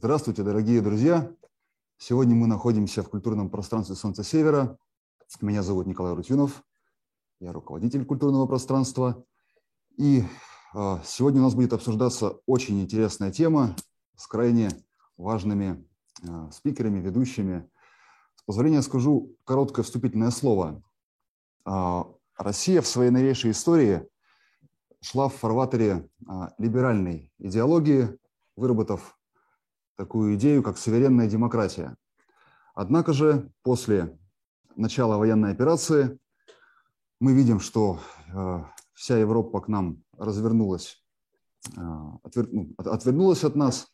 [0.00, 1.28] Здравствуйте, дорогие друзья!
[1.96, 4.78] Сегодня мы находимся в культурном пространстве Солнца Севера.
[5.40, 6.62] Меня зовут Николай Рутюнов,
[7.40, 9.24] я руководитель культурного пространства.
[9.96, 10.22] И
[10.72, 13.74] а, сегодня у нас будет обсуждаться очень интересная тема
[14.14, 14.68] с крайне
[15.16, 15.84] важными
[16.22, 17.68] а, спикерами, ведущими.
[18.36, 20.80] С позволения скажу короткое вступительное слово.
[21.64, 24.08] А, Россия в своей новейшей истории
[25.00, 26.08] шла в фарватере
[26.56, 28.16] либеральной идеологии,
[28.54, 29.17] выработав
[29.98, 31.96] такую идею, как суверенная демократия.
[32.74, 34.16] Однако же после
[34.76, 36.18] начала военной операции
[37.20, 37.98] мы видим, что
[38.32, 38.62] э,
[38.94, 41.04] вся Европа к нам развернулась,
[41.76, 41.80] э,
[42.22, 43.88] отвер, ну, отвернулась от нас,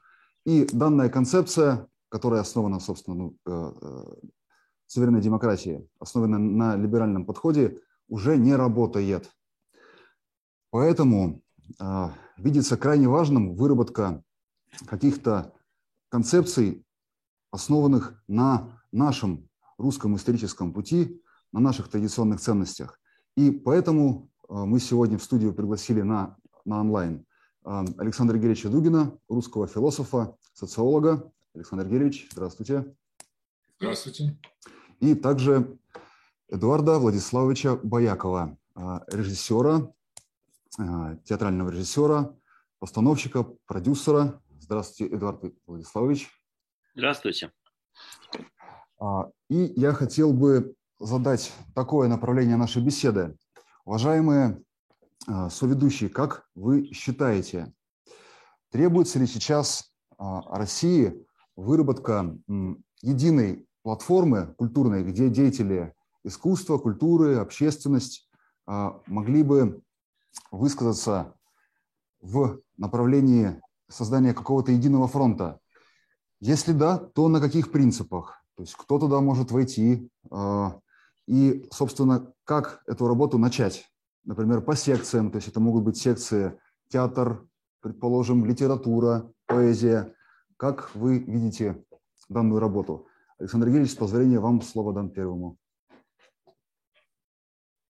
[0.45, 3.73] и данная концепция, которая основана, собственно, ну, э,
[4.87, 9.31] суверенной демократии, основана на либеральном подходе, уже не работает.
[10.71, 11.41] Поэтому
[12.37, 14.23] видится крайне важным выработка
[14.87, 15.55] каких-то
[16.15, 16.87] концепций,
[17.51, 19.49] основанных на нашем
[19.79, 21.21] русском историческом пути,
[21.51, 23.01] на наших традиционных ценностях.
[23.37, 27.27] И поэтому э, мы сегодня в студию пригласили на, на онлайн
[27.65, 31.33] э, Александра Геревича Дугина, русского философа, социолога.
[31.53, 32.95] Александр Геревич, здравствуйте.
[33.81, 34.39] Здравствуйте.
[35.01, 35.81] И также
[36.49, 39.93] Эдуарда Владиславовича Боякова, э, режиссера,
[41.25, 42.37] театрального режиссера,
[42.79, 46.31] постановщика, продюсера, Здравствуйте, Эдуард Владиславович.
[46.95, 47.53] Здравствуйте.
[48.99, 53.37] А, и я хотел бы задать такое направление нашей беседы.
[53.85, 54.63] Уважаемые
[55.27, 57.75] а, соведущие, как вы считаете,
[58.71, 61.27] требуется ли сейчас а, России
[61.57, 62.35] выработка
[63.03, 68.31] единой платформы культурной, где деятели искусства, культуры, общественность
[68.67, 69.83] могли бы
[70.51, 71.35] высказаться
[72.23, 75.61] в направлении создания какого-то единого фронта?
[76.41, 78.43] Если да, то на каких принципах?
[78.57, 80.09] То есть кто туда может войти?
[80.31, 80.79] А,
[81.27, 83.91] и, собственно, как эту работу начать?
[84.25, 86.59] Например, по секциям, то есть это могут быть секции
[86.89, 87.47] театр,
[87.81, 90.15] предположим, литература, поэзия.
[90.57, 91.85] Как вы видите
[92.29, 93.07] данную работу?
[93.39, 95.57] Александр Георгиевич, с позволения вам слово дан первому.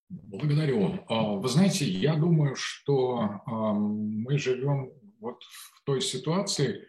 [0.09, 0.99] Благодарю.
[1.07, 6.87] А, вы знаете, я думаю, что мы живем вот в той ситуации,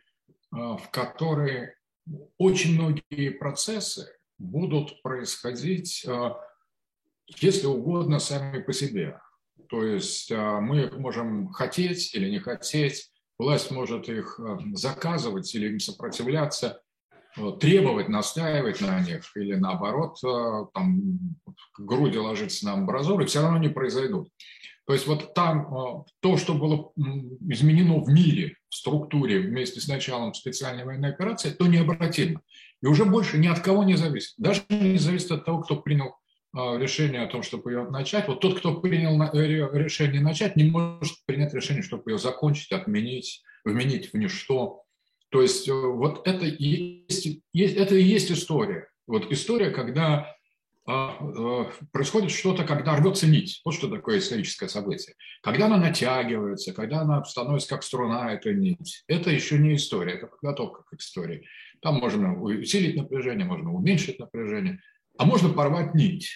[0.51, 1.75] а, в которой
[2.39, 6.41] очень многие процессы будут происходить, а,
[7.39, 9.21] если угодно, сами по себе.
[9.69, 14.41] То есть а, мы их можем хотеть или не хотеть, власть может их
[14.75, 16.81] заказывать или им сопротивляться,
[17.61, 20.19] требовать, настаивать на них или наоборот
[20.73, 21.19] там,
[21.77, 24.31] груди ложиться на амбразуры, все равно не произойдут.
[24.87, 26.93] То есть вот там а, то, что было
[27.41, 32.41] изменено в мире, в структуре вместе с началом специальной военной операции, то необратимо.
[32.83, 34.35] И уже больше ни от кого не зависит.
[34.39, 36.15] Даже не зависит от того, кто принял
[36.57, 38.29] а, решение о том, чтобы ее начать.
[38.29, 43.43] Вот тот, кто принял э, решение начать, не может принять решение, чтобы ее закончить, отменить,
[43.65, 44.85] вменить в ничто.
[45.31, 48.89] То есть э, вот это и есть, это и есть история.
[49.07, 50.36] Вот история, когда э,
[50.87, 53.61] происходит что-то, когда рвется нить.
[53.65, 55.17] Вот что такое историческое событие.
[55.43, 59.03] Когда она натягивается, когда она становится как струна, эта нить.
[59.09, 61.45] Это еще не история, это подготовка к истории.
[61.83, 64.81] Там можно усилить напряжение, можно уменьшить напряжение,
[65.19, 66.31] а можно порвать нить.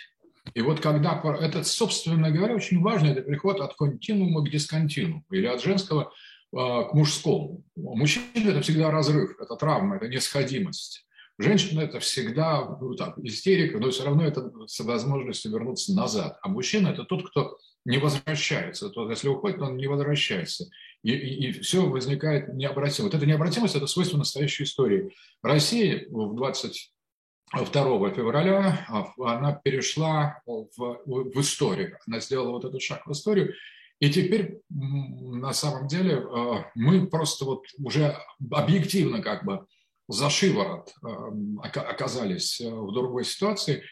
[0.55, 5.47] И вот когда это, собственно говоря, очень важно, это переход от континуума к дисконтинууму или
[5.47, 6.13] от женского
[6.53, 7.63] а, к мужскому.
[7.77, 11.07] Мужчина– это всегда разрыв, это травма, это несходимость.
[11.43, 16.39] Женщина– это всегда ну, так, истерика, но все равно это с возможностью вернуться назад.
[16.43, 17.57] А мужчина– это тот, кто
[17.87, 18.91] не возвращается.
[18.91, 20.69] Тот, если уходит, он не возвращается.
[21.03, 23.07] И, и, и все возникает необратимо.
[23.07, 25.15] Вот эта необратимость– это свойство настоящей истории.
[25.43, 31.97] Россия в 22 февраля а, она перешла в, в историю.
[32.07, 33.55] Она сделала вот этот шаг в историю.
[33.99, 38.15] И теперь на самом деле а, мы просто вот уже
[38.51, 39.67] объективно как бы
[40.11, 43.83] за шиворот эм, оказались э, в другой ситуации.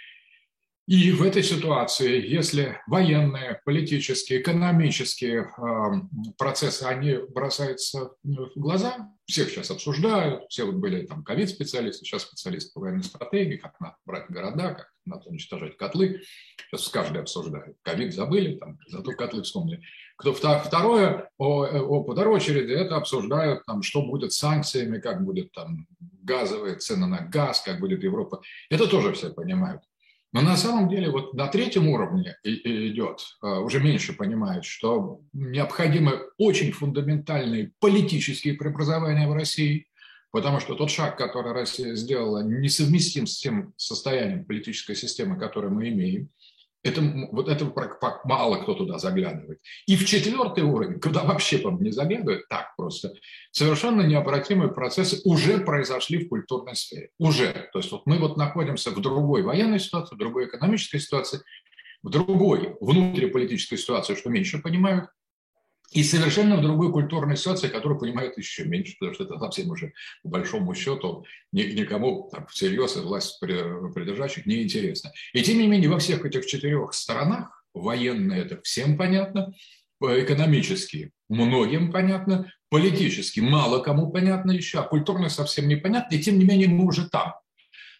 [0.88, 6.08] И в этой ситуации, если военные, политические, экономические эм,
[6.38, 12.73] процессы, они бросаются в глаза, всех сейчас обсуждают, все вот были там ковид-специалисты, сейчас специалисты
[12.73, 16.23] по военной стратегии, как надо брать города, как надо уничтожать котлы.
[16.70, 17.76] Сейчас каждый обсуждает.
[17.82, 19.82] Ковид забыли, там, зато котлы вспомнили.
[20.17, 25.87] Кто второе, о, по очереди, это обсуждают, там, что будет с санкциями, как будет там
[26.23, 28.41] газовые цены на газ, как будет Европа.
[28.70, 29.82] Это тоже все понимают.
[30.33, 36.21] Но на самом деле вот на третьем уровне идет, а, уже меньше понимают, что необходимы
[36.37, 39.87] очень фундаментальные политические преобразования в России,
[40.31, 45.89] потому что тот шаг, который Россия сделала, несовместим с тем состоянием политической системы, которую мы
[45.89, 46.29] имеем.
[46.85, 47.01] Это,
[47.33, 47.71] вот это
[48.25, 49.61] мало кто туда заглядывает.
[49.87, 53.13] И в четвертый уровень, куда вообще по не заглядывают, так просто,
[53.51, 57.11] совершенно необратимые процессы уже произошли в культурной сфере.
[57.19, 57.69] Уже.
[57.73, 61.41] То есть вот мы вот находимся в другой военной ситуации, в другой экономической ситуации,
[62.03, 65.11] в другой внутриполитической ситуации, что меньше понимают,
[65.90, 69.93] и совершенно в другой культурной ситуации, которую понимают еще меньше, потому что это совсем уже,
[70.23, 75.12] по большому счету, никому там, всерьез и власть придержащих не интересно.
[75.32, 79.55] И тем не менее, во всех этих четырех сторонах, военные это всем понятно,
[80.00, 86.44] экономически многим понятно, политически мало кому понятно еще, а культурно совсем непонятно, и тем не
[86.44, 87.34] менее мы уже там.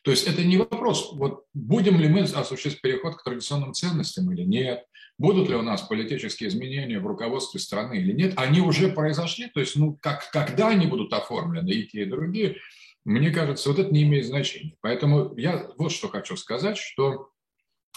[0.03, 4.43] То есть это не вопрос, вот будем ли мы осуществить переход к традиционным ценностям или
[4.43, 4.85] нет,
[5.19, 8.35] Будут ли у нас политические изменения в руководстве страны или нет?
[8.37, 12.59] Они уже произошли, то есть ну, как, когда они будут оформлены, и те, и другие,
[13.05, 14.77] мне кажется, вот это не имеет значения.
[14.81, 17.31] Поэтому я вот что хочу сказать, что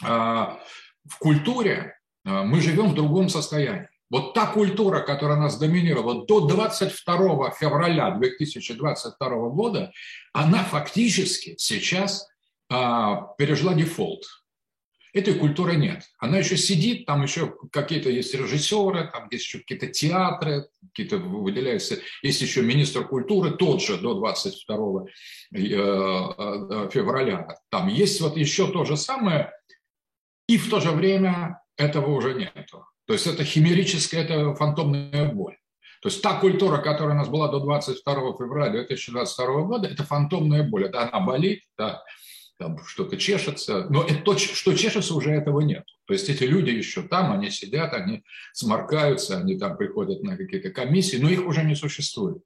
[0.04, 0.60] а,
[1.08, 1.96] в культуре
[2.26, 3.88] а, мы живем в другом состоянии.
[4.10, 9.94] Вот та культура, которая нас доминировала до 22 февраля 2022 года,
[10.34, 12.28] она фактически сейчас
[12.70, 14.24] а, пережила дефолт.
[15.14, 16.04] Этой культуры нет.
[16.20, 21.98] Она еще сидит, там еще какие-то есть режиссеры, там есть еще какие-то театры, какие-то выделяются.
[22.24, 27.48] Есть еще министр культуры, тот же до 22 э, э, февраля.
[27.70, 29.52] Там есть вот еще то же самое,
[30.48, 32.86] и в то же время этого уже нету.
[33.06, 35.58] То есть это химерическая, это фантомная боль.
[36.02, 40.64] То есть та культура, которая у нас была до 22 февраля 2022 года, это фантомная
[40.64, 40.86] боль.
[40.86, 42.02] Это она болит, да,
[42.62, 45.84] там что-то чешется, но это то, что чешется, уже этого нет.
[46.06, 48.24] То есть эти люди еще там, они сидят, они
[48.54, 52.44] сморкаются, они там приходят на какие-то комиссии, но их уже не существует.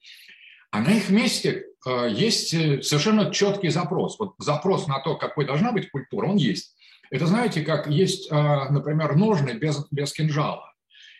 [0.71, 4.17] А на их месте э, есть э, совершенно четкий запрос.
[4.17, 6.75] Вот запрос на то, какой должна быть культура, он есть.
[7.11, 8.35] Это знаете, как есть, э,
[8.69, 10.71] например, ножны без, без кинжала.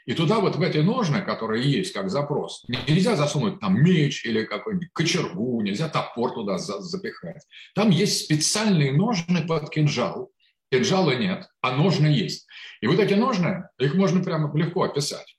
[0.06, 4.46] И туда вот в эти ножны, которые есть как запрос, нельзя засунуть там меч или
[4.46, 7.44] какой-нибудь кочергу, нельзя топор туда запихать.
[7.74, 10.31] Там есть специальные ножны под кинжал.
[10.72, 12.48] Кинжала нет, а ножны есть.
[12.81, 15.38] И вот эти ножны, их можно прямо легко описать.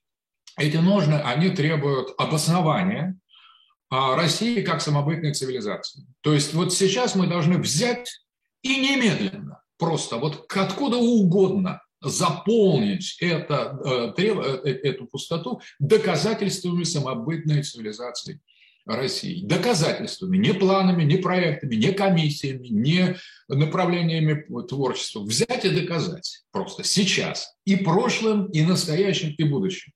[0.58, 3.18] Эти ножны, они требуют обоснования
[3.88, 6.06] а, России как самобытной цивилизации.
[6.22, 8.08] То есть вот сейчас мы должны взять
[8.62, 18.40] и немедленно, просто вот откуда угодно заполнить это, э, э, эту пустоту доказательствами самобытной цивилизации
[18.86, 19.44] России.
[19.44, 23.16] Доказательствами, не планами, не проектами, не комиссиями, не
[23.48, 25.20] направлениями творчества.
[25.20, 27.56] Взять и доказать просто сейчас.
[27.64, 29.92] И прошлым, и настоящим, и будущим.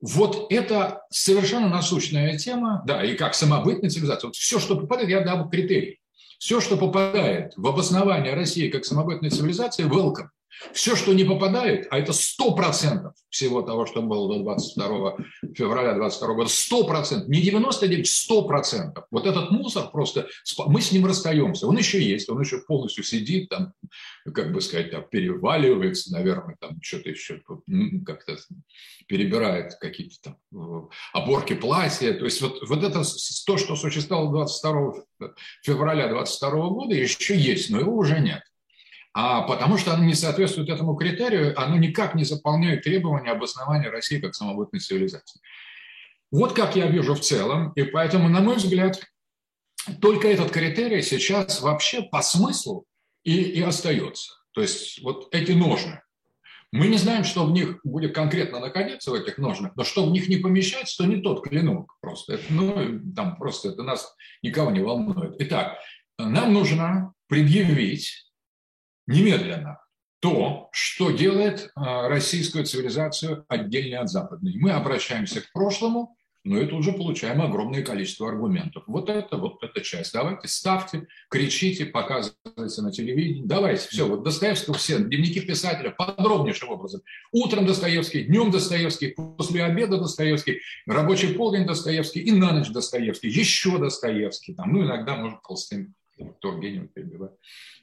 [0.00, 4.28] Вот это совершенно насущная тема, да, и как самобытная цивилизация.
[4.28, 6.00] Вот все, что попадает, я дам критерий.
[6.38, 10.28] Все, что попадает в обоснование России как самобытной цивилизации, welcome.
[10.72, 15.16] Все, что не попадает, а это 100% всего того, что было до 22
[15.54, 19.04] февраля 22 года, 100%, не 99, 100%.
[19.10, 20.28] Вот этот мусор просто,
[20.66, 21.66] мы с ним расстаемся.
[21.66, 23.72] Он еще есть, он еще полностью сидит, там,
[24.34, 27.40] как бы сказать, там, переваливается, наверное, там что-то еще
[28.04, 28.36] как-то
[29.06, 32.12] перебирает какие-то там оборки платья.
[32.14, 33.02] То есть вот, вот это
[33.46, 35.30] то, что существовало 22
[35.62, 38.42] февраля 22 года, еще есть, но его уже нет
[39.12, 44.20] а потому что оно не соответствует этому критерию, оно никак не заполняет требования обоснования России
[44.20, 45.40] как самобытной цивилизации.
[46.30, 49.00] Вот как я вижу в целом, и поэтому, на мой взгляд,
[50.00, 52.84] только этот критерий сейчас вообще по смыслу
[53.24, 54.34] и, и остается.
[54.52, 56.02] То есть вот эти ножны.
[56.72, 60.12] Мы не знаем, что в них будет конкретно находиться в этих ножнах, но что в
[60.12, 62.34] них не помещается, то не тот клинок просто.
[62.34, 65.34] Это, ну, там просто это нас никого не волнует.
[65.40, 65.78] Итак,
[66.16, 68.29] нам нужно предъявить
[69.06, 69.80] немедленно
[70.20, 74.54] то, что делает а, российскую цивилизацию отдельно от западной.
[74.56, 78.84] Мы обращаемся к прошлому, но и тут же получаем огромное количество аргументов.
[78.86, 80.12] Вот это, вот эта часть.
[80.12, 83.46] Давайте ставьте, кричите, показывайте на телевидении.
[83.46, 87.02] Давайте, все, вот Достоевского все, дневники писателя подробнейшим образом.
[87.32, 93.78] Утром Достоевский, днем Достоевский, после обеда Достоевский, рабочий полдень Достоевский и на ночь Достоевский, еще
[93.78, 94.54] Достоевский.
[94.54, 95.94] Там, ну, иногда, может, Толстым
[96.40, 97.32] Тургенев перебивает.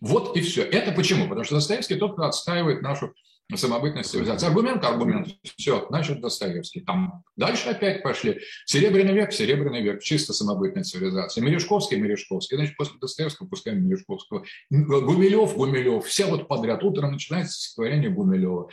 [0.02, 0.64] Вот и все.
[0.64, 1.28] Это почему?
[1.28, 3.14] Потому что Достоевский тот, кто отстаивает нашу
[3.56, 4.48] самобытность цивилизации.
[4.48, 5.30] Аргумент, аргумент.
[5.58, 6.82] Все, значит, Достоевский.
[6.82, 8.42] Там дальше опять пошли.
[8.66, 11.44] Серебряный век, Серебряный век, чисто самобытная цивилизация.
[11.44, 12.58] Мережковский, Мережковский.
[12.58, 14.44] Значит, после Достоевского пускаем Мережковского.
[14.70, 16.06] Гумилев, Гумилев.
[16.06, 16.84] Все вот подряд.
[16.84, 18.70] Утром начинается стихотворение Гумилева.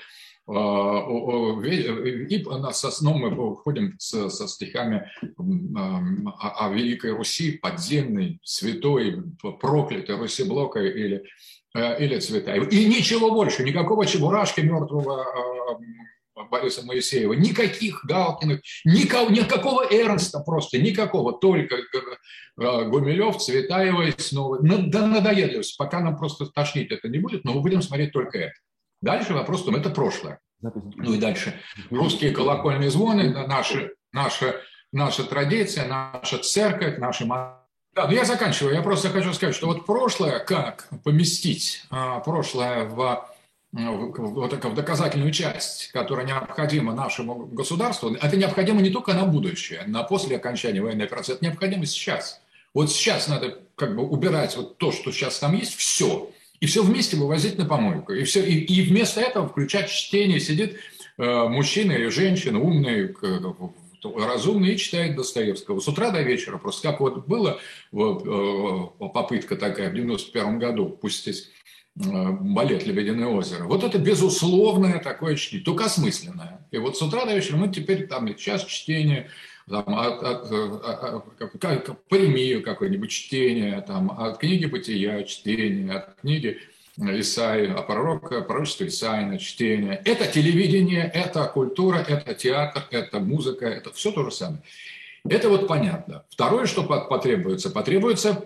[0.46, 9.22] И со сном мы выходим со, со стихами о, Великой Руси, подземной, святой,
[9.60, 11.24] проклятой Руси Блока или,
[11.74, 12.64] или Цветаева.
[12.64, 15.24] И ничего больше, никакого чебурашки мертвого
[16.50, 21.76] Бориса Моисеева, никаких Галкиных, никого, никакого Эрнста просто, никакого, только
[22.56, 24.58] Гумилев, Цветаева и снова.
[24.60, 28.54] Да надоедливость, пока нам просто тошнить это не будет, но мы будем смотреть только это.
[29.04, 30.40] Дальше вопрос в том, это прошлое.
[30.62, 31.60] Ну и дальше.
[31.90, 38.74] Русские колокольные звоны, наша, наша, наша традиция, наша церковь, наши да, ну я заканчиваю.
[38.74, 43.28] Я просто хочу сказать, что вот прошлое, как поместить а, прошлое в,
[43.72, 50.02] вот в доказательную часть, которая необходима нашему государству, это необходимо не только на будущее, на
[50.02, 52.40] после окончания военной операции, это необходимо сейчас.
[52.72, 56.30] Вот сейчас надо как бы убирать вот то, что сейчас там есть, все–
[56.60, 58.12] и все вместе вывозить на помойку.
[58.12, 60.76] И, все, и, и вместо этого включать чтение, сидит
[61.18, 63.14] э, мужчина или женщина, умный,
[64.02, 65.80] разумный, и читает Достоевского.
[65.80, 66.58] С утра до вечера.
[66.58, 67.58] Просто как вот была
[67.92, 71.50] э, попытка такая в 91 году пустить
[71.96, 73.64] э, балет «Лебединое озеро».
[73.64, 76.66] Вот это безусловное такое чтение, только осмысленное.
[76.70, 79.30] И вот с утра до вечера мы теперь там час чтения,
[79.68, 81.24] там, от, от, от,
[81.60, 86.58] как, премию какое-нибудь чтение, там, от книги «Бытия» чтение, от книги
[86.96, 90.00] Исаи, а пророка, пророчество Исаина, чтение.
[90.04, 94.62] Это телевидение, это культура, это театр, это музыка, это все то же самое.
[95.28, 96.24] Это вот понятно.
[96.28, 98.44] Второе, что потребуется, потребуется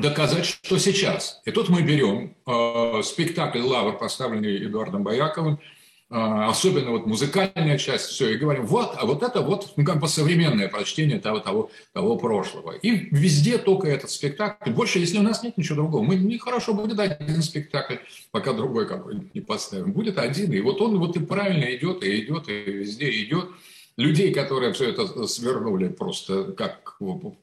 [0.00, 1.40] доказать, что сейчас.
[1.44, 5.81] И тут мы берем э, спектакль «Лавр», поставленный Эдуардом Бояковым, а,
[6.12, 10.08] особенно вот музыкальная часть, все, и говорим, вот, а вот это вот, ну, как бы
[10.08, 12.72] современное прочтение того, того, того прошлого.
[12.72, 14.70] И везде только этот спектакль.
[14.70, 17.96] Больше, если у нас нет ничего другого, мы не хорошо будет один спектакль,
[18.30, 19.92] пока другой какой-нибудь не поставим.
[19.92, 23.48] Будет один, и вот он вот и правильно идет, и идет, и везде идет
[23.96, 26.81] людей, которые все это свернули просто как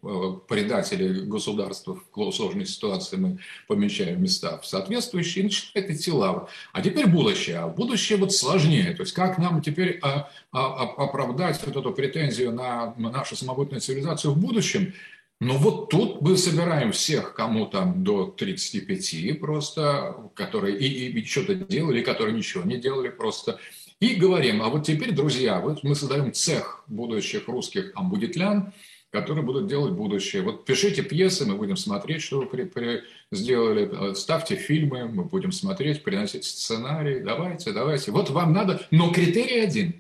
[0.02, 6.50] э, предатели государства в сложной ситуации, мы помещаем места в соответствующие, и начинает идти лава.
[6.74, 7.58] А теперь будущее.
[7.58, 8.94] А будущее вот сложнее.
[8.94, 13.82] То есть как нам теперь а, а, а, оправдать вот эту претензию на нашу самобытную
[13.82, 14.94] цивилизацию в будущем,
[15.42, 21.56] ну вот тут мы собираем всех, кому там до 35 просто, которые и, и что-то
[21.56, 23.58] делали, которые ничего не делали, просто
[24.00, 28.72] и говорим, а вот теперь, друзья, вот мы создаем цех будущих русских амбудитлян,
[29.12, 30.42] которые будут делать будущее.
[30.44, 35.52] Вот пишите пьесы, мы будем смотреть, что вы при, при, сделали, ставьте фильмы, мы будем
[35.52, 38.12] смотреть, приносить сценарий, давайте, давайте.
[38.12, 39.96] Вот вам надо, но критерий один.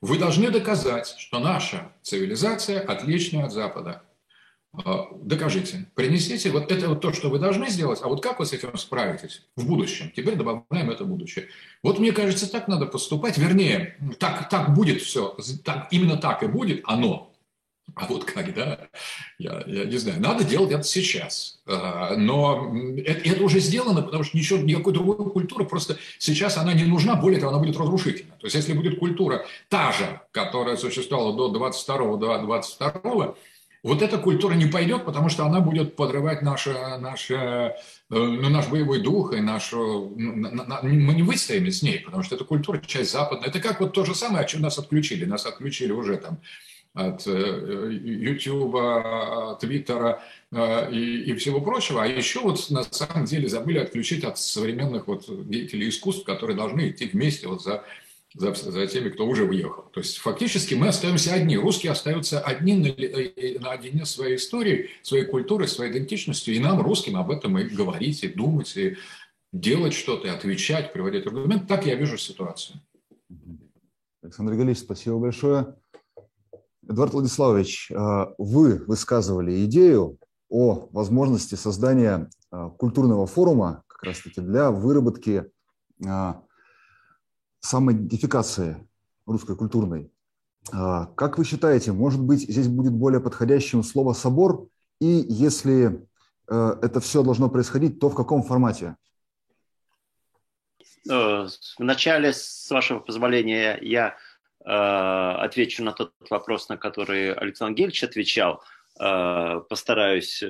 [0.00, 4.02] Вы должны доказать, что наша цивилизация отличная от Запада.
[4.84, 8.46] А, докажите, принесите, вот это вот то, что вы должны сделать, а вот как вы
[8.46, 10.12] с этим справитесь в будущем?
[10.14, 11.48] Теперь добавляем это будущее.
[11.82, 15.34] Вот мне кажется, так надо поступать, вернее, так, так будет все,
[15.64, 17.32] так, именно так и будет оно.
[17.94, 18.88] А вот когда,
[19.38, 21.60] я, я не знаю, надо делать это сейчас.
[21.66, 22.74] А, но
[23.04, 27.14] это, это уже сделано, потому что ничего, никакой другой культуры просто сейчас она не нужна,
[27.16, 28.34] более того, она будет разрушительна.
[28.38, 33.34] То есть если будет культура та же, которая существовала до 22 до 22
[33.86, 37.72] вот эта культура не пойдет, потому что она будет подрывать наше, наше, э,
[38.10, 40.12] ну, наш боевой дух и нашу...
[40.16, 43.48] Мы не выстоим с ней, потому что эта культура часть западная.
[43.48, 45.24] Это как вот то же самое, о чем нас отключили.
[45.24, 46.40] Нас отключили уже там
[46.96, 47.26] от
[47.90, 52.02] Ютуба, Твиттера э, и, и всего прочего.
[52.02, 56.88] А еще вот на самом деле забыли отключить от современных вот деятелей искусств, которые должны
[56.88, 57.84] идти вместе вот за
[58.34, 59.84] за, за теми, кто уже уехал.
[59.92, 61.56] То есть фактически мы остаемся одни.
[61.56, 66.54] Русские остаются одни на, э, наедине своей историей, своей культурой, своей идентичностью.
[66.54, 68.96] И нам, русским, об этом и говорить, и думать, и
[69.52, 71.66] делать что-то, и отвечать, приводить аргумент.
[71.66, 72.80] Так я вижу ситуацию.
[74.22, 75.74] Александр Галич, спасибо большое.
[76.88, 84.70] Эдуард Владиславович, э, вы высказывали идею о возможности создания э, культурного форума как раз-таки для
[84.70, 85.50] выработки
[87.60, 88.86] самоидентификации
[89.24, 90.12] русской культурной.
[90.70, 94.68] Как вы считаете, может быть, здесь будет более подходящим слово «собор»,
[95.00, 96.06] и если
[96.48, 98.96] э, это все должно происходить, то в каком формате?
[101.10, 101.46] Э,
[101.78, 104.12] вначале, с вашего позволения, я э,
[104.68, 108.62] отвечу на тот вопрос, на который Александр Гельевич отвечал.
[108.96, 110.42] Постараюсь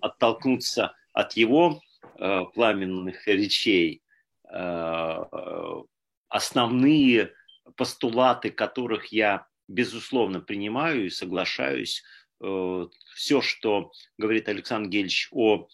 [0.00, 1.80] оттолкнуться от его
[2.54, 4.02] пламенных речей
[4.52, 5.24] Э,
[6.28, 7.32] основные
[7.76, 12.02] постулаты, которых я, безусловно, принимаю и соглашаюсь.
[12.42, 15.68] Э, Все, что говорит Александр Гельевич о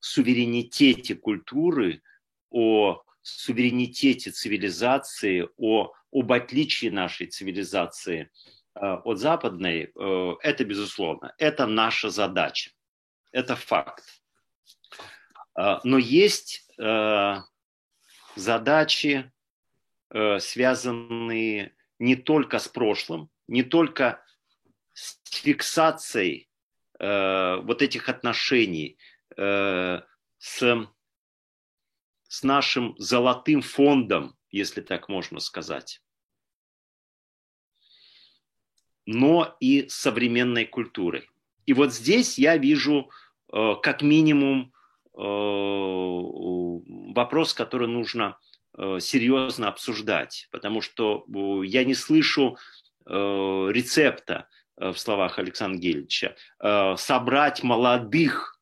[0.00, 2.02] суверенитете культуры,
[2.50, 8.30] о суверенитете цивилизации, о, об отличии нашей цивилизации
[8.74, 12.70] э, от западной, э, это безусловно, это наша задача,
[13.32, 14.04] это факт.
[15.58, 16.62] Э, но есть
[18.36, 19.30] задачи,
[20.10, 24.24] связанные не только с прошлым, не только
[24.92, 26.50] с фиксацией
[26.98, 28.98] вот этих отношений
[29.36, 30.02] с,
[30.40, 36.00] с нашим золотым фондом, если так можно сказать,
[39.06, 41.28] но и современной культурой.
[41.66, 43.10] И вот здесь я вижу
[43.52, 44.72] э, как минимум
[45.16, 45.18] э,
[47.12, 48.38] вопрос, который нужно
[48.76, 51.24] э, серьезно обсуждать, потому что
[51.64, 52.56] я не слышу
[53.06, 56.36] рецепта в словах Александра Гельевича,
[56.96, 58.58] собрать молодых,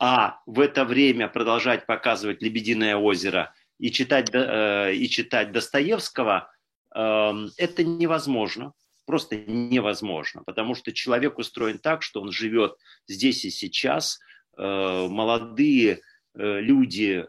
[0.00, 6.50] а в это время продолжать показывать «Лебединое озеро» и читать, и читать Достоевского,
[6.94, 8.72] эм, это невозможно,
[9.04, 14.18] просто невозможно, потому что человек устроен так, что он живет здесь и сейчас,
[14.56, 16.00] молодые
[16.34, 17.26] люди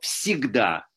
[0.00, 0.88] всегда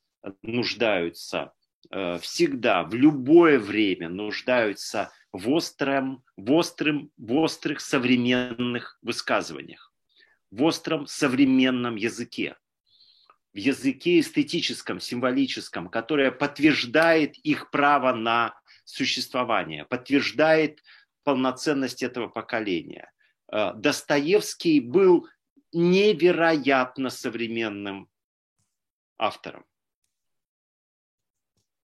[0.42, 1.54] нуждаются
[1.92, 9.94] Э, всегда, в любое время нуждаются в, остром, в, острым, в острых современных высказываниях,
[10.52, 12.58] в остром современном языке,
[13.56, 20.84] в языке эстетическом, символическом, которое подтверждает их право на существование, подтверждает
[21.24, 23.10] полноценность этого поколения.
[23.50, 25.30] Э, Достоевский был
[25.72, 28.10] невероятно современным
[29.18, 29.66] автором.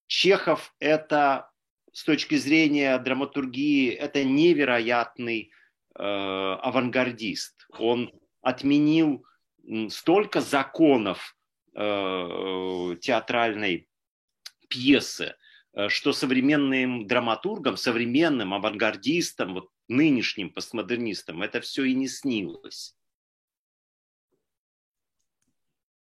[0.07, 1.51] Чехов– это
[1.93, 5.53] с точки зрения драматургии, это невероятный
[5.95, 7.65] э, авангардист.
[7.79, 8.11] Он
[8.41, 9.25] отменил
[9.89, 11.37] столько законов
[11.73, 13.87] театральной
[14.71, 15.35] пьесы,
[15.73, 22.95] э, что современным драматургам, современным авангардистам, вот нынешним постмодернистам это все и не снилось.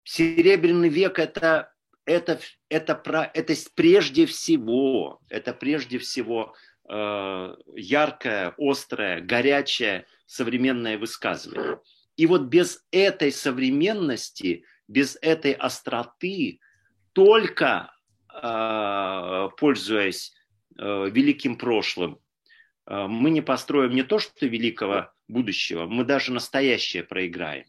[0.04, 1.72] Серебряный век– это
[2.08, 2.40] это,
[2.70, 6.54] это, про, это прежде всего, это прежде всего
[6.88, 11.80] э, яркое, острое, горячее современное высказывание.
[12.16, 16.60] И вот без этой современности, без этой остроты,
[17.12, 17.94] только
[18.32, 20.34] э, пользуясь
[20.76, 22.18] э, великим прошлым,
[22.86, 27.66] э, мы не построим не то, что великого будущего, мы даже настоящее проиграем.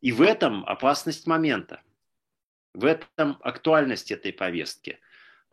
[0.00, 1.80] И в этом опасность момента.
[2.74, 5.00] В этом актуальность этой повестки.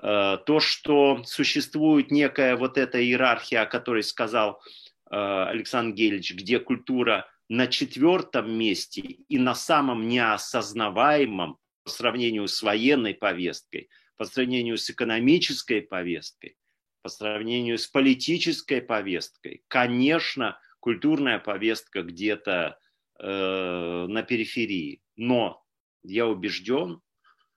[0.01, 4.61] Э, то, что существует некая вот эта иерархия, о которой сказал
[5.09, 12.61] э, Александр Гельевич, где культура на четвертом месте и на самом неосознаваемом по сравнению с
[12.61, 16.57] военной повесткой, по сравнению с экономической повесткой,
[17.01, 19.63] по сравнению с политической повесткой.
[19.67, 22.79] Конечно, культурная повестка где-то
[23.19, 25.63] э, на периферии, но
[26.03, 27.01] я убежден,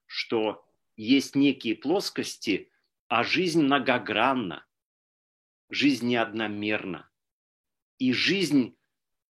[0.05, 2.71] что есть некие плоскости,
[3.07, 4.65] а жизнь многогранна,
[5.69, 7.09] жизнь неодномерна.
[7.99, 8.76] И жизнь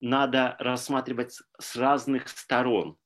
[0.00, 2.96] надо рассматривать с разных сторон.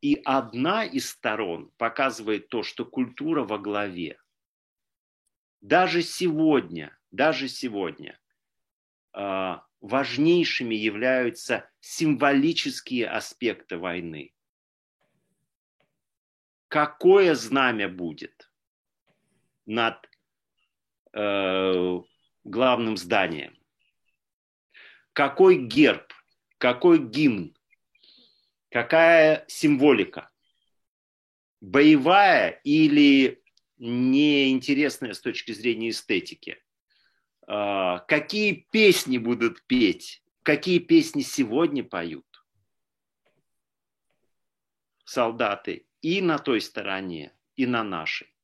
[0.00, 4.18] И одна из сторон показывает то, что культура во главе.
[5.60, 8.18] Даже сегодня, даже сегодня
[9.12, 14.32] а, важнейшими являются символические аспекты войны
[16.70, 18.48] какое знамя будет
[19.66, 20.08] над
[21.12, 21.98] э,
[22.44, 23.58] главным зданием,
[25.12, 26.12] какой герб,
[26.60, 27.56] какой гимн,
[28.70, 30.30] какая символика,
[31.62, 33.42] боевая или
[33.78, 36.62] неинтересная с точки зрения эстетики,
[37.48, 42.26] э, какие песни будут петь, какие песни сегодня поют?
[45.04, 48.36] Солдаты и на той стороне, и на нашей.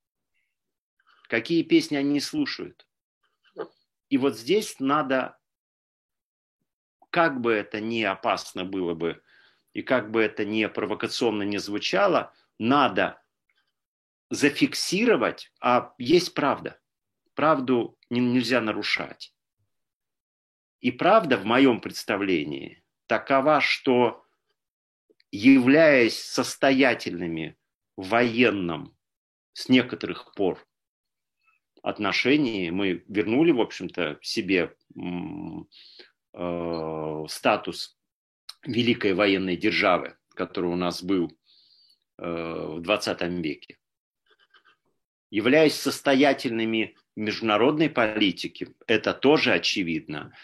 [1.28, 2.88] Какие песни они слушают.
[4.08, 5.36] И вот здесь надо,
[7.16, 9.22] как бы это ни опасно было бы,
[9.72, 13.22] и как бы это ни провокационно не звучало, надо
[14.28, 16.78] зафиксировать, а есть правда.
[17.32, 19.34] Правду нельзя нарушать.
[20.82, 24.22] И правда в моем представлении такова, что
[25.30, 27.56] являясь состоятельными
[27.96, 28.94] в военном
[29.54, 30.68] с некоторых пор
[31.82, 34.76] отношений, мы вернули, в общем-то, себе
[36.36, 37.98] э, статус
[38.64, 41.32] великой военной державы, который у нас был
[42.18, 43.76] в 20 веке.
[45.30, 50.34] Являясь состоятельными международной политике, это тоже очевидно,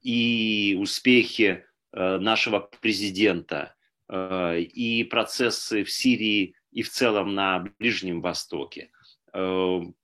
[0.00, 3.74] и успехи нашего президента,
[4.10, 8.90] и процессы в Сирии и в целом на Ближнем Востоке,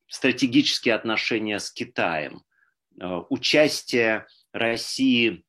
[0.09, 2.42] стратегические отношения с Китаем,
[3.30, 5.45] участие России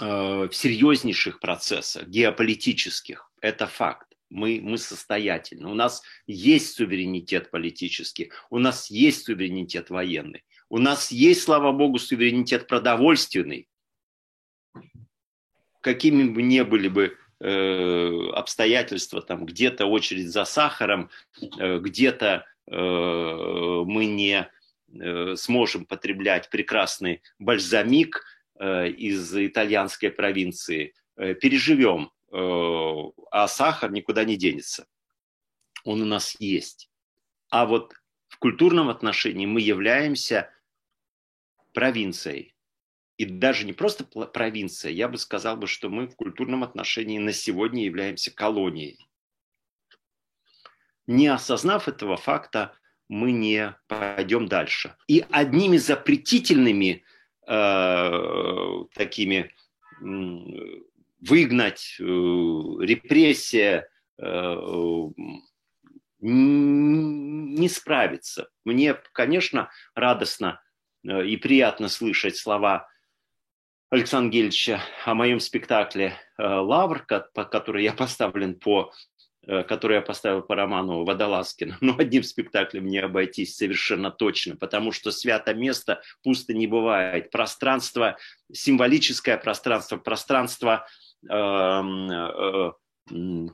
[0.00, 3.30] Э, в серьезнейших процессах, геополитических.
[3.42, 4.08] Это факт.
[4.30, 5.68] Мы, мы состоятельны.
[5.68, 11.98] У нас есть суверенитет политический, у нас есть суверенитет военный, у нас есть, слава богу,
[11.98, 13.68] суверенитет продовольственный.
[15.82, 21.10] Какими бы ни были бы э, обстоятельства, там где-то очередь за сахаром,
[21.58, 24.50] э, где-то э, мы не
[25.36, 28.24] сможем потреблять прекрасный бальзамик–
[28.62, 34.86] Э, из итальянской провинции, э, переживем, э, а сахар никуда не денется.
[35.82, 36.88] Он у нас есть.
[37.50, 37.92] А вот
[38.28, 40.48] в культурном отношении мы являемся
[41.74, 42.54] провинцией.
[43.16, 47.32] И даже не просто провинция, я бы сказал, бы, что мы в культурном отношении на
[47.32, 49.08] сегодня являемся колонией.
[51.08, 52.78] Не осознав этого факта,
[53.08, 54.96] мы не пойдем дальше.
[55.06, 57.04] И одними запретительными
[57.46, 59.52] Э, такими
[61.20, 63.88] выгнать, э, репрессия,
[64.18, 64.56] э,
[66.20, 68.48] не справиться.
[68.64, 70.62] Мне, конечно, радостно
[71.04, 72.88] и приятно слышать слова
[73.90, 79.11] Александра Гельевича о моем спектакле «Лавр», который я поставлен по Э,
[79.46, 81.78] который я поставил по роману Водолазкина.
[81.80, 87.30] Но одним спектаклем не обойтись совершенно точно, потому что свято место пусто не бывает.
[87.30, 88.16] Пространство,
[88.52, 90.86] символическое пространство, пространство
[91.28, 92.70] э, э,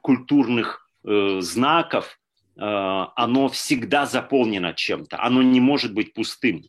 [0.03, 2.18] культурных э, знаков,
[2.57, 5.22] э, оно всегда заполнено чем-то.
[5.22, 6.64] Оно не может быть пустым.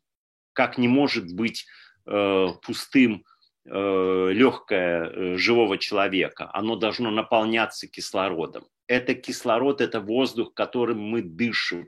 [0.53, 1.65] Как не может быть
[2.05, 3.25] э, пустым
[3.65, 6.49] э, легкое э, живого человека.
[6.53, 11.87] Оно должно наполняться кислородом это кислород, это воздух, которым мы дышим.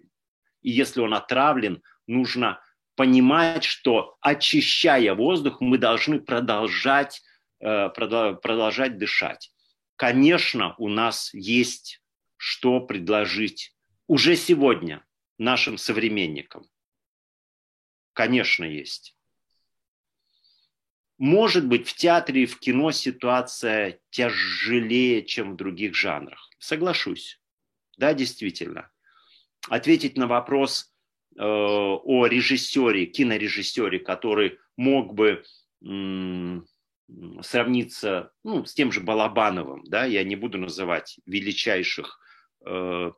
[0.62, 2.62] И если он отравлен, нужно
[2.96, 7.24] понимать, что очищая воздух, мы должны продолжать,
[7.60, 9.52] э, продолжать дышать.
[9.96, 12.02] Конечно, у нас есть
[12.38, 13.76] что предложить
[14.08, 15.06] уже сегодня
[15.38, 16.64] нашим современникам.
[18.14, 19.16] Конечно, есть.
[21.22, 26.50] Может быть, в театре и в кино ситуация тяжелее, чем в других жанрах.
[26.58, 27.40] Соглашусь.
[27.96, 28.90] Да, действительно.
[29.70, 30.92] Ответить на вопрос
[31.38, 35.44] э, о режиссере, кинорежиссере, который мог бы
[35.86, 36.66] м,
[37.44, 42.20] сравниться ну, с тем же Балабановым, да, я не буду называть величайших
[42.66, 43.12] э,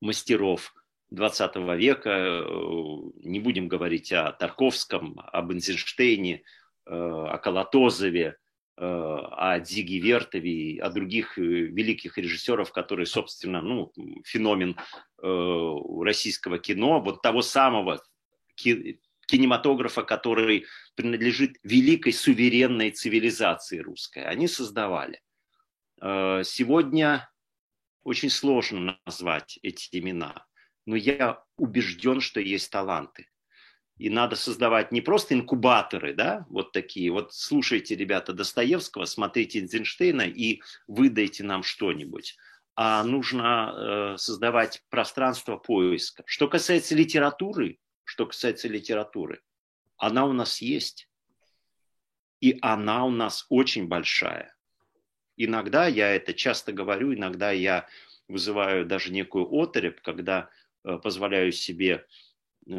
[0.00, 0.72] мастеров
[1.10, 2.44] 20 века, э,
[3.24, 6.44] не будем говорить о Тарковском, об Эйнштейне,
[6.86, 8.36] о Колотозове,
[8.78, 13.90] Э, о Дзиге Вертове, о других э, великих режиссеров, которые, собственно, ну,
[14.26, 14.76] феномен
[15.22, 18.02] э, российского кино, вот того самого
[18.54, 24.24] кинематографа, который принадлежит великой суверенной цивилизации русской.
[24.24, 25.20] Они создавали.
[25.98, 27.30] Сегодня
[28.02, 30.46] очень сложно назвать эти имена,
[30.86, 33.26] но я убежден, что есть таланты.
[33.98, 37.10] И надо создавать не просто инкубаторы, да, вот такие.
[37.10, 42.36] Вот слушайте, ребята, Достоевского, смотрите Эйнштейна и выдайте нам что-нибудь.
[42.74, 46.22] А нужно э, создавать пространство поиска.
[46.26, 49.40] Что касается литературы, что касается литературы,
[49.96, 51.08] она у нас есть.
[52.40, 54.54] И она у нас очень большая.
[55.38, 57.86] Иногда я это часто говорю, иногда я
[58.28, 60.50] вызываю даже некую оторопь, когда
[60.84, 62.06] э, позволяю себе
[62.66, 62.72] э,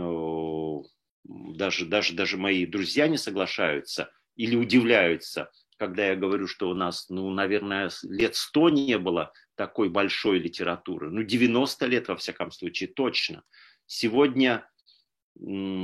[1.28, 7.10] даже, даже, даже мои друзья не соглашаются или удивляются, когда я говорю, что у нас,
[7.10, 11.12] ну, наверное, лет сто не было такой большой литературы.
[11.12, 13.44] Ну, 90 лет, во всяком случае, точно.
[13.86, 14.70] Сегодня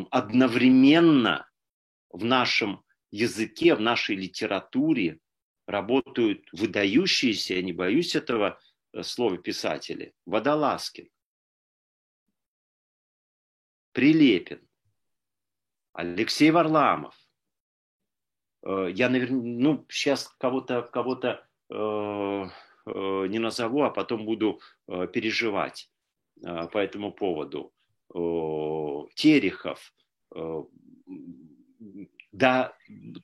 [0.09, 1.47] одновременно
[2.09, 5.19] в нашем языке, в нашей литературе
[5.67, 8.59] работают выдающиеся, я не боюсь этого
[8.93, 11.07] э, слова писатели, Водолазкин,
[13.93, 14.67] Прилепин,
[15.93, 17.15] Алексей Варламов.
[18.65, 21.35] Э, я, наверное, ну, сейчас кого-то кого э,
[21.69, 25.89] э, не назову, а потом буду э, переживать
[26.43, 27.71] э, по этому поводу.
[28.13, 28.19] Э,
[29.15, 29.93] Терехов,
[30.35, 30.63] э,
[32.31, 32.75] да,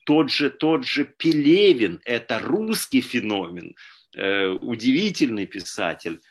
[0.06, 3.76] тот же, тот же Пелевин, это русский феномен,
[4.16, 6.22] э, удивительный писатель,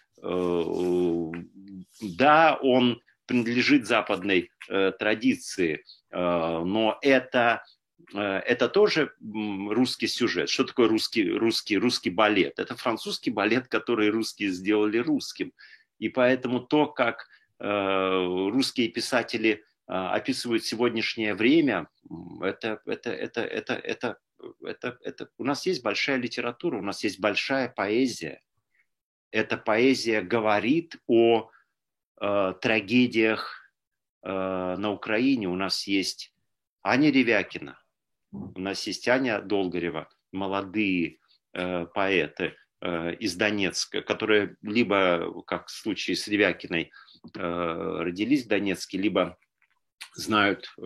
[2.00, 4.50] Да, он принадлежит западной
[4.98, 7.62] традиции, но это
[8.12, 10.48] это тоже русский сюжет.
[10.48, 12.58] Что такое русский, русский, русский балет?
[12.58, 15.52] Это французский балет, который русские сделали русским.
[15.98, 17.26] И поэтому то, как
[17.58, 21.88] русские писатели описывают сегодняшнее время,
[22.40, 24.18] это, это, это, это, это,
[24.62, 28.42] это, это, у нас есть большая литература, у нас есть большая поэзия.
[29.30, 31.50] Эта поэзия говорит о
[32.20, 33.72] э, трагедиях
[34.22, 35.48] э, на Украине.
[35.48, 36.32] У нас есть
[36.82, 37.78] Аня Ревякина,
[38.32, 41.18] у нас есть Аня Долгорева, молодые
[41.52, 46.90] э, поэты э, из Донецка, которые либо, как в случае с Ревякиной,
[47.34, 47.40] э,
[48.00, 49.38] родились в Донецке, либо
[50.14, 50.82] знают э,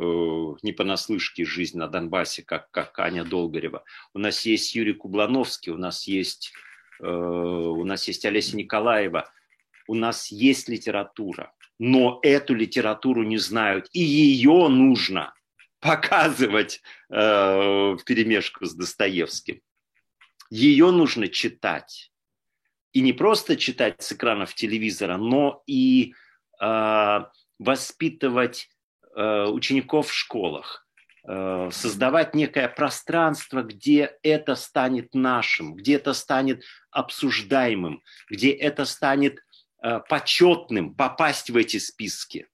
[0.62, 3.84] не понаслышке жизнь на Донбассе, как, как Аня Долгорева.
[4.14, 6.52] У нас есть Юрий Кублановский, у нас есть,
[7.00, 9.30] э, у нас есть Олеся Николаева,
[9.86, 15.34] у нас есть литература, но эту литературу не знают, и ее нужно
[15.80, 19.60] показывать э, в перемешку с Достоевским.
[20.50, 22.12] Ее нужно читать.
[22.92, 26.14] И не просто читать с экранов телевизора, но и
[26.60, 27.24] э,
[27.58, 28.68] воспитывать
[29.14, 30.86] Э, учеников в школах,
[31.28, 39.40] э, создавать некое пространство, где это станет нашим, где это станет обсуждаемым, где это станет
[40.08, 42.48] почетным, попасть в эти списки.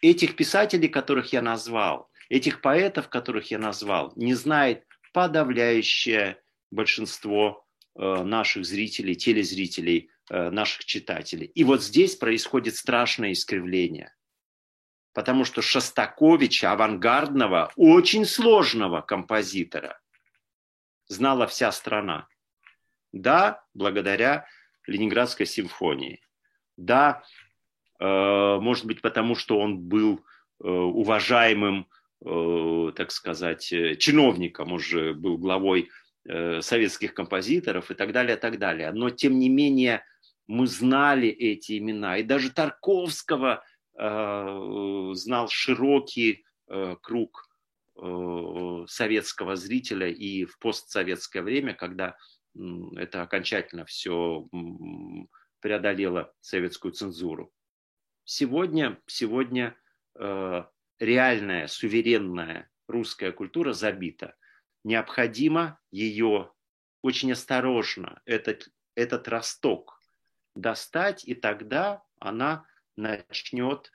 [0.00, 8.64] Этих писателей, которых я назвал, этих поэтов, которых я назвал, не знает подавляющее большинство наших
[8.64, 11.46] зрителей, телезрителей, наших читателей.
[11.46, 14.14] И вот здесь происходит страшное искривление–
[15.12, 20.00] потому что Шостаковича, авангардного, очень сложного композитора,
[21.06, 22.28] знала вся страна.
[23.12, 24.46] Да, благодаря
[24.86, 26.20] Ленинградской симфонии.
[26.76, 27.22] Да,
[27.98, 30.24] э, может быть, потому что он был
[30.62, 31.86] э, уважаемым,
[32.24, 33.64] э, так сказать,
[33.98, 35.88] чиновником, уже был главой
[36.60, 38.92] советских композиторов и так далее, и так далее.
[38.92, 40.04] Но, тем не менее,
[40.46, 42.18] мы знали эти имена.
[42.18, 43.64] И даже Тарковского
[43.94, 46.44] знал широкий
[47.00, 47.48] круг
[48.86, 52.16] советского зрителя и в постсоветское время, когда
[52.54, 54.48] это окончательно все
[55.60, 57.52] преодолело советскую цензуру.
[58.24, 59.76] Сегодня, сегодня
[61.00, 64.36] реальная, суверенная русская культура забита.
[64.84, 66.52] Необходимо ее
[67.02, 70.00] очень осторожно, этот, этот росток
[70.54, 73.90] достать, и тогда она начнет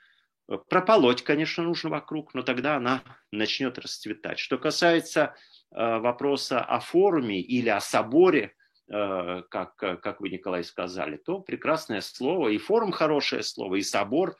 [0.47, 4.39] э, прополоть, конечно, нужно вокруг, но тогда она начнет расцветать.
[4.39, 5.37] Что касается э,
[5.75, 8.53] вопроса о форуме или о соборе,
[8.87, 14.35] э, как, как вы, Николай, сказали, то прекрасное слово, и форум хорошее слово, и собор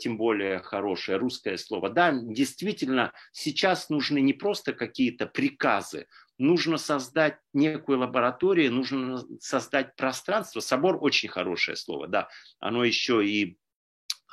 [0.00, 1.88] тем более хорошее русское слово.
[1.88, 10.60] Да, действительно, сейчас нужны не просто какие-то приказы, нужно создать некую лабораторию, нужно создать пространство.
[10.60, 13.56] Собор очень хорошее слово, да, оно еще и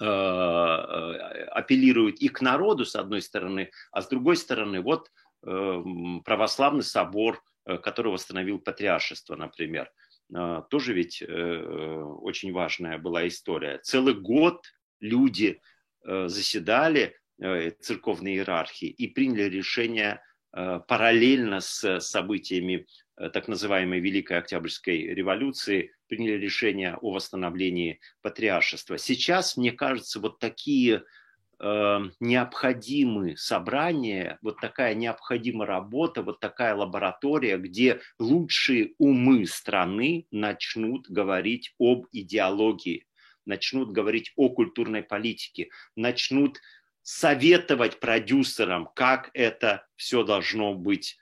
[0.02, 5.12] Э, э, апеллируют и к народу, с одной стороны, а с другой стороны, вот э,
[5.42, 9.92] православный собор, который восстановил патриаршество, например.
[10.70, 13.80] Тоже ведь очень важная была история.
[13.84, 14.66] Целый год
[15.00, 15.62] люди
[16.04, 17.16] заседали,
[17.80, 20.22] церковные иерархии, и приняли решение
[20.52, 22.86] параллельно с событиями
[23.34, 28.98] так называемой Великой Октябрьской революции приняли решение о восстановлении патриаршества.
[28.98, 31.02] Сейчас, мне кажется, вот такие э,
[31.62, 41.74] необходимы собрания, вот такая необходима работа, вот такая лаборатория, где лучшие умы страны начнут говорить
[41.78, 43.06] об идеологии,
[43.46, 46.60] начнут говорить о культурной политике, начнут
[47.02, 51.18] советовать продюсерам, как это все должно быть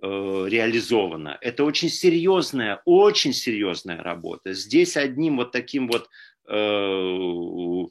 [0.00, 1.38] Э, реализовано.
[1.40, 4.52] Это очень серьезная, очень серьезная работа.
[4.52, 6.08] Здесь одним вот таким вот
[6.46, 7.84] э,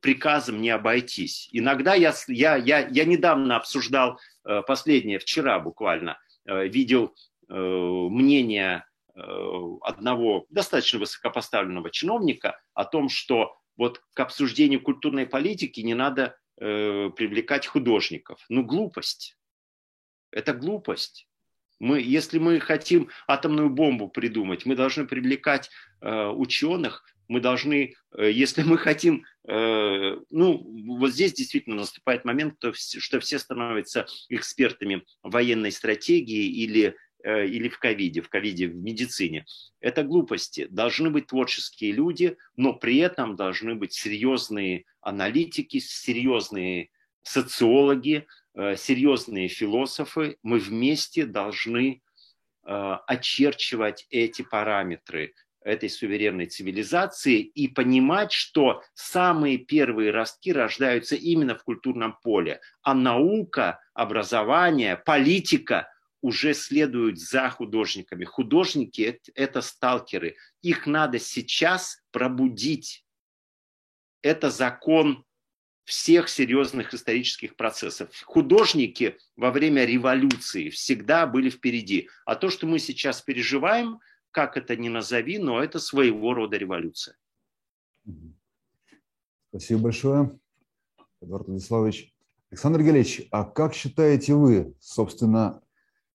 [0.00, 1.48] приказом не обойтись.
[1.52, 7.14] Иногда я, я, я, я недавно обсуждал, э, последнее, вчера буквально, э, видел
[7.48, 8.84] э, мнение
[9.80, 17.66] одного достаточно высокопоставленного чиновника о том, что вот к обсуждению культурной политики не надо привлекать
[17.66, 18.44] художников.
[18.50, 19.38] Ну, глупость.
[20.30, 21.30] Это глупость.
[21.78, 28.30] Мы, если мы хотим атомную бомбу придумать, мы должны привлекать э, ученых, мы должны, э,
[28.30, 35.04] если мы хотим, э, ну, вот здесь действительно наступает момент, то, что все становятся экспертами
[35.22, 39.46] военной стратегии или э, или в ковиде, в ковиде в медицине.
[39.80, 40.66] Это глупости.
[40.70, 46.90] Должны быть творческие люди, но при этом должны быть серьезные аналитики, серьезные
[47.22, 50.36] социологи, серьезные философы.
[50.44, 52.00] Мы вместе должны
[52.62, 55.34] очерчивать эти параметры
[55.66, 62.94] этой суверенной цивилизации и понимать, что самые первые ростки рождаются именно в культурном поле, а
[62.94, 65.88] наука, образование, политика
[66.20, 68.24] уже следуют за художниками.
[68.24, 70.36] Художники– это сталкеры.
[70.62, 73.04] Их надо сейчас пробудить.
[74.22, 75.24] Это закон
[75.84, 78.08] всех серьезных исторических процессов.
[78.24, 82.08] Художники во время революции всегда были впереди.
[82.24, 83.98] А то, что мы сейчас переживаем–
[84.36, 87.16] как это ни назови, но это своего рода революция.
[89.48, 90.38] Спасибо большое,
[91.22, 92.14] Эдуард Владиславович.
[92.50, 95.62] Александр Гелевич, а как считаете вы, собственно,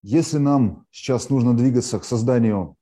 [0.04, 2.78] если нам сейчас нужно двигаться к созданию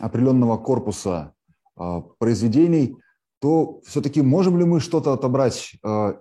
[0.00, 1.34] определенного корпуса
[1.76, 2.96] э, произведений,
[3.40, 6.14] то все-таки можем ли мы что-то отобрать э,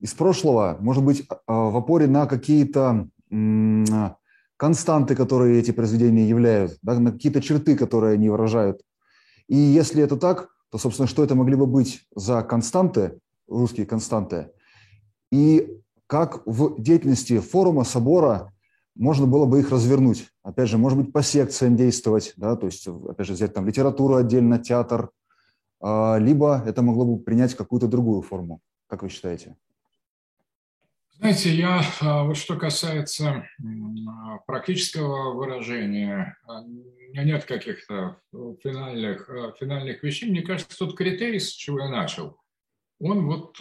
[0.00, 3.06] из прошлого, может быть, э, в опоре на какие-то
[4.56, 8.82] константы, которые эти произведения являют, да, на какие-то черты, которые они выражают.
[9.48, 14.50] И если это так, то, собственно, что это могли бы быть за константы, русские константы,
[15.30, 18.52] и как в деятельности форума, собора
[18.94, 20.28] можно было бы их развернуть.
[20.42, 24.14] Опять же, может быть, по секциям действовать, да, то есть, опять же, взять там литературу
[24.14, 25.10] отдельно, театр,
[25.80, 28.60] а, либо это могло бы принять какую-то другую форму.
[28.86, 29.56] Как вы считаете?
[31.18, 33.46] Знаете, я, а, вот что касается
[34.08, 40.28] а, практического выражения, а, нет каких-то финальных, финальных вещей.
[40.28, 42.36] Мне кажется, тот критерий, с чего я начал,
[42.98, 43.56] он вот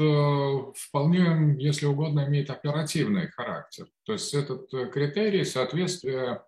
[0.77, 3.87] вполне, если угодно, имеет оперативный характер.
[4.05, 6.43] То есть этот э, критерий соответствия,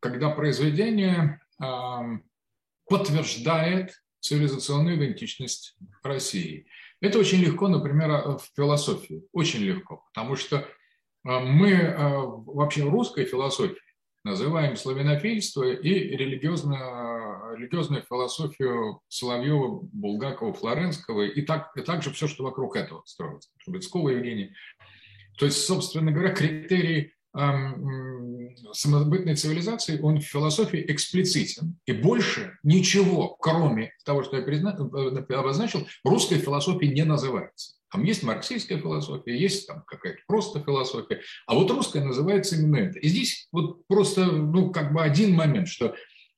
[0.00, 1.40] когда произведение
[2.88, 6.66] подтверждает цивилизационную идентичность России–
[7.04, 9.24] это очень легко, например, в философии.
[9.32, 10.64] Очень легко, потому что э,
[11.24, 13.78] мы э, вообще русской философией
[14.24, 22.42] называем славянофильство и религиозную, религиозную философию Соловьева, Булгакова, Флоренского и, так, и также все, что
[22.42, 23.50] вокруг этого строится.
[23.62, 24.54] Трубецкого Евгения.
[25.38, 27.12] То есть, собственно говоря, критерий
[28.72, 31.76] самобытной цивилизации, он в философии эксплицитен.
[31.86, 34.76] И больше ничего, кроме того, что я призна...
[34.76, 37.74] Э, обозначил, русской философии не называется.
[37.90, 42.98] Там есть марксистская философия, есть там какая-то просто философия, а вот русская называется именно это.
[42.98, 45.94] И здесь вот просто, ну, как бы один момент, что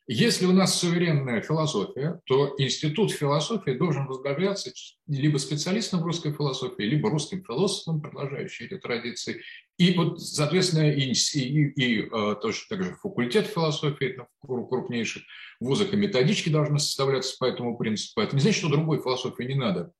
[0.08, 4.70] если у нас суверенная философия, то институт философии должен возглавляться
[5.08, 9.42] либо специалистом русской философии, либо русским философом, продолжающим эти традиции.
[9.78, 15.22] И вот, соответственно, и, и, и, и тоже также факультет философии в крупнейших
[15.60, 18.20] вузах и методички должны составляться по этому принципу.
[18.20, 19.92] Это не значит, что другой философии не надо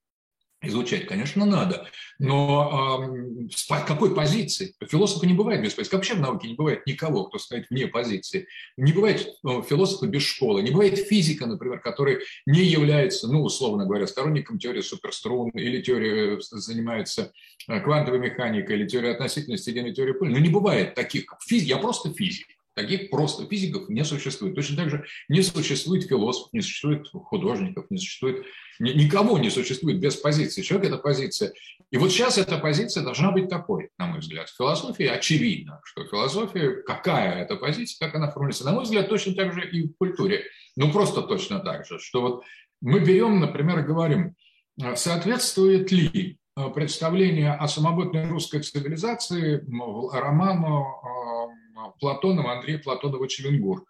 [0.66, 4.74] Изучать, конечно, надо, но э, с какой позиции?
[4.88, 5.96] Философа не бывает без позиции.
[5.96, 8.48] Вообще в науке не бывает никого, кто стоит вне позиции.
[8.76, 10.62] Не бывает ну, философа без школы.
[10.62, 16.38] Не бывает физика, например, который не является, ну, условно говоря, сторонником теории суперструн или теории,
[16.38, 17.32] э, занимается
[17.68, 20.32] э, квантовой механикой или теорией относительности, единой теории поля.
[20.32, 21.68] Но не бывает таких, физик.
[21.68, 22.46] Я просто физик.
[22.76, 24.54] Таких просто физиков не существует.
[24.54, 28.44] Точно так же не существует философов, не существует художников, не существует
[28.78, 30.62] никого не существует без позиции.
[30.62, 31.52] Человек– это позиция.
[31.90, 34.48] И вот сейчас эта позиция должна быть такой, на мой взгляд.
[34.48, 38.64] В философии очевидно, что философия, какая эта позиция, как она формируется.
[38.64, 40.44] На мой взгляд, точно так же и в культуре.
[40.76, 42.44] Ну, просто точно так же, что вот
[42.82, 44.34] мы берем, например, говорим,
[44.94, 46.38] соответствует ли
[46.74, 49.64] представление о самобытной русской цивилизации
[50.12, 50.86] роману
[52.00, 53.84] Платонова Андрея Платонова «Челенгур».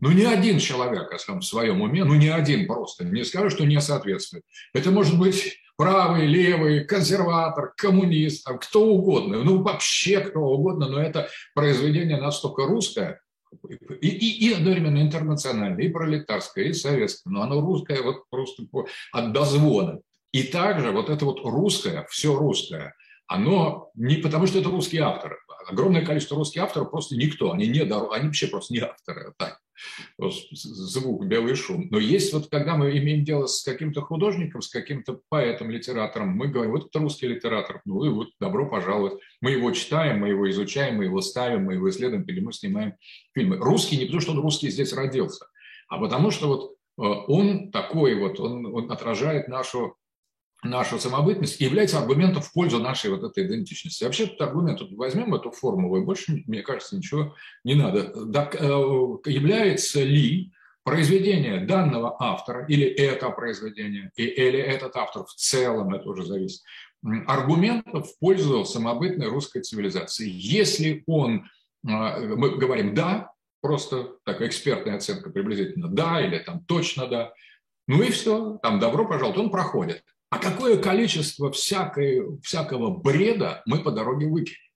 [0.00, 3.80] Ну, ни один человек в своем уме, ну, ни один просто не скажет, что не
[3.80, 4.44] соответствует.
[4.72, 11.02] Это может быть правый, левый, консерватор, коммунист, там, кто угодно, ну, вообще кто угодно, но
[11.02, 13.20] это произведение настолько русское,
[14.00, 18.64] и, и, и одновременно интернациональное, и пролетарское, и советское, но оно русское вот просто
[19.12, 20.00] от дозвона.
[20.32, 22.94] И также вот это вот русское, все русское,
[23.30, 25.38] оно не потому, что это русские авторы.
[25.68, 29.32] Огромное количество русских авторов просто никто, они, не, они вообще просто не авторы.
[29.38, 29.60] Так
[30.18, 31.86] звук, белый шум.
[31.92, 36.48] Но есть вот, когда мы имеем дело с каким-то художником, с каким-то поэтом, литератором, мы
[36.48, 39.20] говорим, вот это русский литератор, ну и вот добро пожаловать.
[39.40, 42.94] Мы его читаем, мы его изучаем, мы его ставим, мы его исследуем, или мы снимаем
[43.32, 43.58] фильмы.
[43.58, 45.46] Русский не потому, что он русский здесь родился,
[45.88, 49.96] а потому что вот э, он такой вот, он, он отражает нашу
[50.62, 54.04] нашу самобытность является аргументом в пользу нашей вот этой идентичности.
[54.04, 57.34] Вообще этот аргумент, вот возьмем эту формулу, и больше, мне кажется, ничего
[57.64, 58.32] не надо.
[58.32, 58.66] Так, э,
[59.26, 60.52] является ли
[60.84, 66.62] произведение данного автора или это произведение, или этот автор в целом, это уже зависит,
[67.26, 70.28] аргументов в пользу самобытной русской цивилизации.
[70.28, 71.48] Если он,
[71.86, 73.32] э, мы говорим «да»,
[73.62, 77.32] просто такая экспертная оценка приблизительно «да» или там «точно да»,
[77.86, 80.04] ну и все, там добро пожаловать, он проходит.
[80.30, 84.69] А какое количество всякой, всякого бреда мы по дороге выкинем?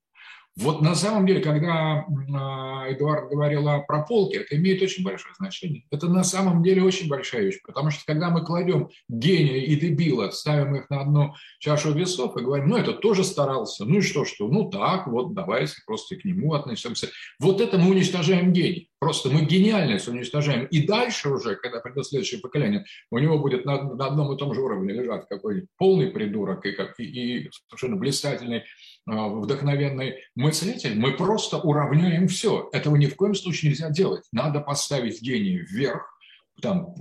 [0.57, 5.83] Вот на самом деле, когда а, Эдуард говорил о прополке, это имеет очень большое значение.
[5.91, 10.31] Это на самом деле очень большая вещь, потому что когда мы кладем гения и дебила,
[10.31, 14.23] ставим их на одну чашу весов и говорим, ну это тоже старался, ну и что,
[14.23, 17.09] что, ну так, вот давайте просто к нему относимся.
[17.37, 18.89] Вот это мы уничтожаем гений.
[18.97, 20.65] Просто мы гениальность уничтожаем.
[20.67, 24.53] И дальше уже, когда придет следующее поколение, у него будет на, на одном и том
[24.53, 28.63] же уровне лежать какой-нибудь полный придурок и, и, и совершенно блистательный
[29.05, 32.69] вдохновенный мыслитель, мы просто уравняем все.
[32.73, 34.23] Этого ни в коем случае нельзя делать.
[34.31, 36.15] Надо поставить гений вверх,
[36.61, 36.95] там,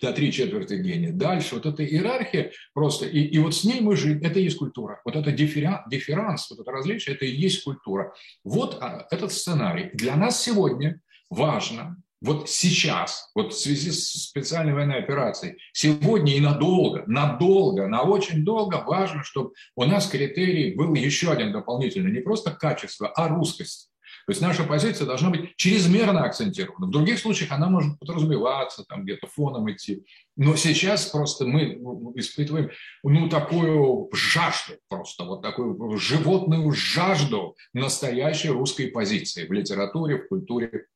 [0.00, 1.12] до три четверти гения.
[1.12, 4.58] Дальше вот эта иерархия просто, и, и вот с ней мы жили, это и есть
[4.58, 5.00] культура.
[5.04, 8.14] Вот это дифферанс, вот это различие, это и есть культура.
[8.42, 9.90] Вот а, этот сценарий.
[9.92, 11.96] Для нас сегодня важно
[12.26, 18.44] вот сейчас, вот в связи с специальной военной операцией, сегодня и надолго, надолго, на очень
[18.44, 23.90] долго важно, чтобы у нас критерий был еще один дополнительный, не просто качество, а русскость.
[24.26, 26.88] То есть наша позиция должна быть чрезмерно акцентирована.
[26.88, 30.04] В других случаях она может подразумеваться, там где-то фоном идти.
[30.36, 31.78] Но сейчас просто мы
[32.16, 32.70] испытываем
[33.04, 40.86] ну, такую жажду, просто вот такую животную жажду настоящей русской позиции в литературе, в культуре,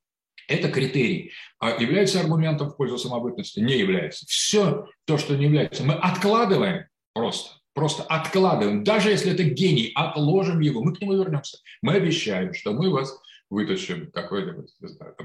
[0.51, 1.32] это критерий.
[1.59, 3.61] А является аргументом в пользу самобытности?
[3.61, 4.26] Не является.
[4.26, 7.57] Все то, что не является, мы откладываем просто.
[7.72, 8.82] Просто откладываем.
[8.82, 10.82] Даже если это гений, отложим его.
[10.82, 11.59] Мы к нему вернемся.
[11.82, 13.16] Мы обещаем, что мы вас
[13.48, 14.64] вытащим какой-то,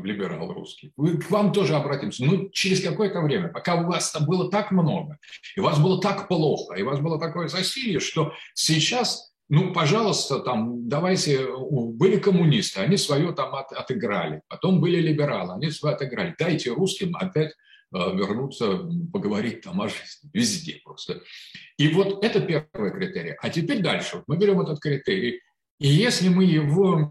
[0.04, 0.92] либерал русский.
[0.96, 2.24] Мы к вам тоже обратимся.
[2.24, 5.18] Ну, через какое-то время, пока у вас там было так много,
[5.56, 9.74] и у вас было так плохо, и у вас было такое засилие, что сейчас ну,
[9.74, 15.96] пожалуйста, там, давайте, были коммунисты, они свое там от, отыграли, потом были либералы, они свое
[15.96, 16.36] отыграли.
[16.40, 17.52] Дайте русским опять
[17.94, 21.22] э, вернуться, поговорить там о жизни, везде просто.
[21.78, 23.36] И вот это первый критерий.
[23.40, 24.24] А теперь дальше.
[24.26, 25.42] Мы берем этот критерий,
[25.78, 27.10] и если мы его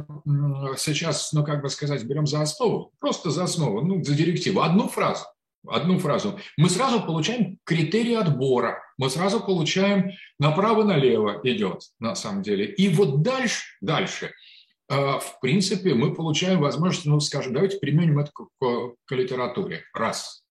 [0.79, 4.89] сейчас, ну, как бы сказать, берем за основу, просто за основу, ну, за директиву, одну
[4.89, 5.25] фразу,
[5.67, 12.67] одну фразу, мы сразу получаем критерий отбора, мы сразу получаем направо-налево идет, на самом деле.
[12.67, 14.33] И вот дальше, дальше,
[14.89, 19.85] э, в принципе, мы получаем возможность, ну, скажем, давайте применим это к, к, к литературе.
[19.93, 20.45] Раз.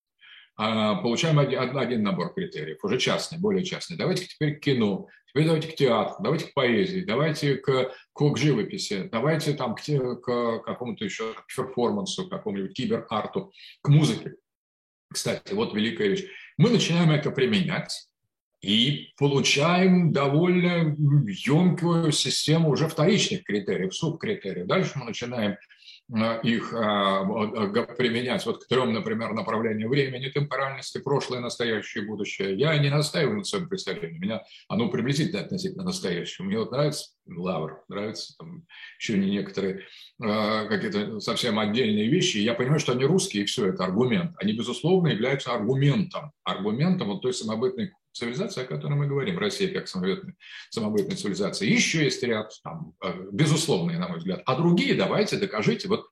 [0.55, 3.97] А, получаем один, один набор критериев, уже частный, более частный.
[3.97, 8.37] Давайте теперь к кино, теперь давайте к театру, давайте к поэзии, давайте к, к, к
[8.37, 13.51] живописи, давайте там к, к какому-то еще перформансу, какому-нибудь киберарту,
[13.81, 14.35] к музыке.
[15.13, 16.25] Кстати, вот великая вещь.
[16.57, 18.07] Мы начинаем это применять
[18.61, 20.95] и получаем довольно
[21.27, 24.67] емкую систему уже вторичных критериев, субкритериев.
[24.67, 25.57] Дальше мы начинаем
[26.43, 27.23] их а,
[27.97, 32.55] применять вот к трем, например, направлениям времени, темпоральности, прошлое, настоящее, будущее.
[32.55, 36.45] Я не настаиваю на своем представлении, меня оно приблизительно относительно настоящего.
[36.45, 38.65] Мне вот нравится Лавр, нравятся там
[38.99, 39.85] еще не некоторые
[40.19, 42.37] какие-то совсем отдельные вещи.
[42.37, 44.35] Я понимаю, что они русские, и все, это аргумент.
[44.37, 49.87] Они, безусловно, являются аргументом, аргументом вот той самобытной цивилизация, о которой мы говорим, Россия как
[49.87, 50.35] самобытная,
[50.69, 51.67] самобытная цивилизация.
[51.67, 54.41] Еще есть ряд, там, э, безусловные, на мой взгляд.
[54.45, 55.87] А другие давайте докажите.
[55.87, 56.05] Вот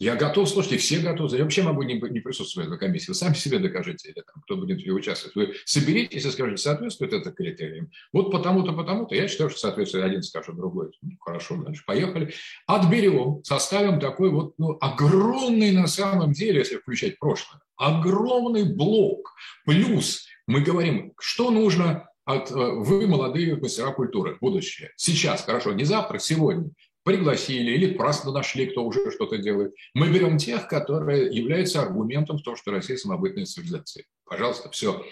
[0.00, 1.36] я готов, слушайте, все готовы.
[1.36, 3.08] Я вообще могу не, не присутствовать на комиссии.
[3.08, 5.36] Вы сами себе докажите, или там, кто будет ней участвовать.
[5.36, 7.90] Вы соберитесь и скажете, соответствует это критериям.
[8.10, 9.14] Вот потому-то, потому-то.
[9.14, 10.92] Я считаю, что соответствует один, скажет другой.
[11.02, 12.32] Ну, хорошо, дальше поехали.
[12.66, 19.34] Отберем, составим такой вот ну, огромный на самом деле, если включать прошлое, огромный блок.
[19.66, 24.90] Плюс мы говорим, что нужно от, э, вы, молодые мастера культуры, будущее.
[24.96, 26.70] Сейчас, хорошо, не завтра, сегодня.
[27.04, 29.72] Пригласили или просто нашли, кто уже что-то делает.
[29.94, 34.04] Мы берем тех, которые являются аргументом в том, что Россия самобытная цивилизация.
[34.24, 35.04] Пожалуйста, все.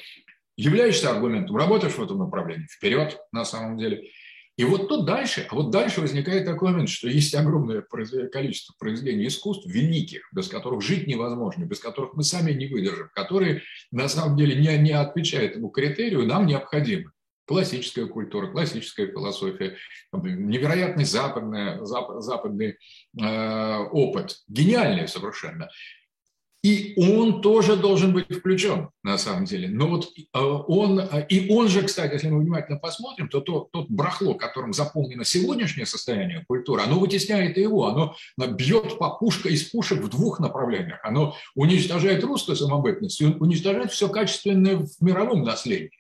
[0.57, 4.11] Являешься аргументом, работаешь в этом направлении, вперед на самом деле.
[4.59, 9.29] И вот тут дальше, а вот дальше возникает такой момент, что есть огромное количество произведений
[9.29, 14.37] искусств великих, без которых жить невозможно, без которых мы сами не выдержим, которые на самом
[14.37, 17.13] деле не, не отвечают этому критерию, нам необходимы.
[17.47, 19.77] Классическая культура, классическая философия,
[20.13, 22.79] невероятный западный, зап, западный
[23.17, 25.71] э, опыт, гениальный совершенно.
[26.63, 29.69] И он тоже должен быть включен, на самом деле.
[29.69, 33.71] Но вот э, он, э, и он же, кстати, если мы внимательно посмотрим, то тот,
[33.71, 39.49] тот брахло, которым заполнено сегодняшнее состояние культуры, оно вытесняет и его, оно бьет по пушка
[39.49, 40.99] из пушек в двух направлениях.
[41.05, 45.93] Оно уничтожает русскую самобытность, уничтожает все качественное в мировом наследии.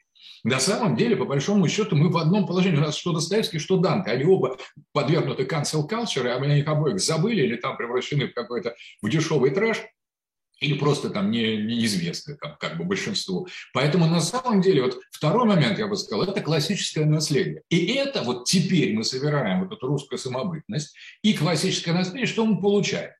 [0.42, 2.78] На самом деле, по большому счету, мы в одном положении.
[2.78, 4.10] У нас что Достоевский, что Данте.
[4.10, 4.56] Они оба
[4.92, 9.08] подвергнуты cancel culture, а мы о них обоих забыли или там превращены в какой-то в
[9.08, 9.84] дешевый трэш
[10.60, 13.46] или просто там не, неизвестны там, как бы большинству.
[13.72, 17.62] Поэтому на самом деле вот второй момент, я бы сказал, это классическое наследие.
[17.68, 22.60] И это вот теперь мы собираем вот эту русскую самобытность и классическое наследие, что мы
[22.60, 23.10] получаем?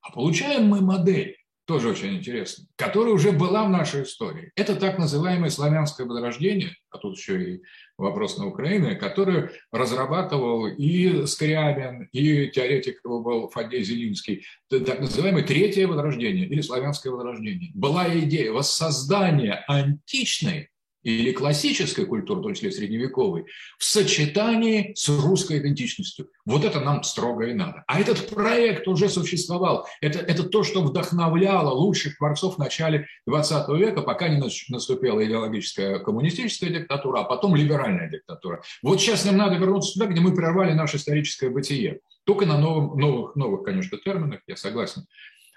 [0.00, 4.52] А получаем мы модель, тоже очень интересно, которая уже была в нашей истории.
[4.56, 7.62] Это так называемое славянское возрождение, а тут еще и
[7.96, 15.44] вопрос на Украину, который разрабатывал и Скрябин, и теоретик его был Фадей Зелинский, так называемое
[15.44, 17.70] Третье Возрождение или Славянское Возрождение.
[17.74, 20.68] Была идея воссоздания античной
[21.04, 23.44] или классической культуры, в том числе средневековой,
[23.78, 26.28] в сочетании с русской идентичностью.
[26.44, 27.84] Вот это нам строго и надо.
[27.86, 29.86] А этот проект уже существовал.
[30.00, 35.98] Это, это то, что вдохновляло лучших творцов в начале 20 века, пока не наступила идеологическая
[35.98, 38.62] коммунистическая диктатура, а потом либеральная диктатура.
[38.82, 42.00] Вот сейчас нам надо вернуться туда, где мы прервали наше историческое бытие.
[42.24, 45.04] Только на новом, новых, новых, конечно, терминах, я согласен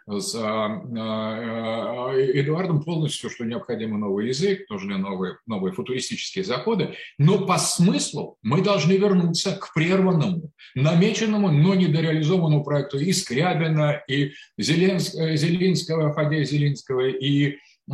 [0.07, 7.45] с а, а, Эдуардом полностью, что необходимо новый язык, нужны новые, новые футуристические заходы, но
[7.45, 15.35] по смыслу мы должны вернуться к прерванному, намеченному, но недореализованному проекту и Скрябина, и Зеленского,
[15.35, 17.57] Зелинского, Фадея Зелинского, и
[17.89, 17.93] и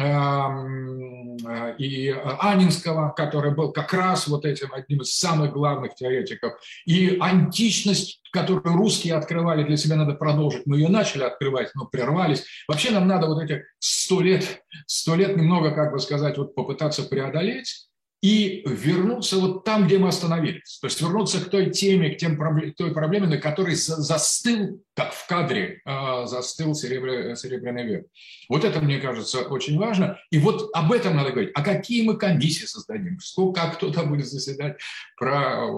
[2.39, 6.53] Анинского, который был как раз вот этим одним из самых главных теоретиков,
[6.85, 10.65] и античность, которую русские открывали для себя, надо продолжить.
[10.65, 12.43] Мы ее начали открывать, но прервались.
[12.67, 17.03] Вообще нам надо вот эти сто лет, сто лет немного, как бы сказать, вот попытаться
[17.03, 17.87] преодолеть,
[18.23, 20.79] и вернуться вот там, где мы остановились.
[20.79, 25.11] То есть вернуться к той теме, к, тем, к той проблеме, на которой застыл, как
[25.11, 28.05] в кадре, а, застыл серебряный, серебряный век.
[28.47, 30.17] Вот это, мне кажется, очень важно.
[30.31, 31.51] И вот об этом надо говорить.
[31.53, 33.19] А какие мы комиссии создадим?
[33.19, 34.77] Сколько, как кто-то будет заседать
[35.17, 35.69] про,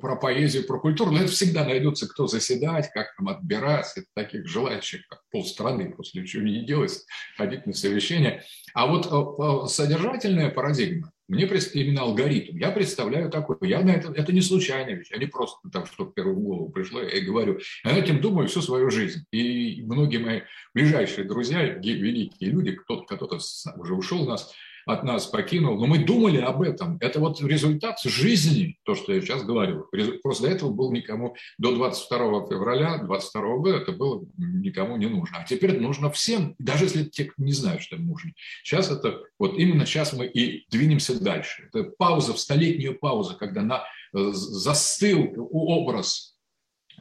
[0.00, 1.12] про поэзию, про культуру?
[1.12, 3.86] Но это всегда найдется, кто заседать, как там отбирать.
[3.94, 7.04] Это таких желающих, как полстраны, после ничего не делать,
[7.36, 8.42] ходить на совещания.
[8.74, 10.87] А вот э, э, содержательная парадигма,
[11.28, 15.26] мне именно алгоритм, я представляю такой, я на это, это не случайная вещь, я не
[15.26, 19.24] просто там, что в первую голову пришло, я говорю, я этим думаю всю свою жизнь.
[19.30, 20.40] И многие мои
[20.74, 23.38] ближайшие друзья, великие люди, кто-то кто
[23.76, 24.54] уже ушел у нас,
[24.88, 25.78] от нас покинул.
[25.78, 26.96] Но мы думали об этом.
[27.00, 29.86] Это вот результат жизни, то, что я сейчас говорю.
[30.22, 35.38] Просто до этого был никому, до 22 февраля 22 года это было никому не нужно.
[35.40, 38.32] А теперь нужно всем, даже если те не знают, что им нужно.
[38.64, 41.68] Сейчас это, вот именно сейчас мы и двинемся дальше.
[41.70, 43.84] Это пауза, в столетнюю паузу, когда на,
[44.14, 46.37] э, застыл образ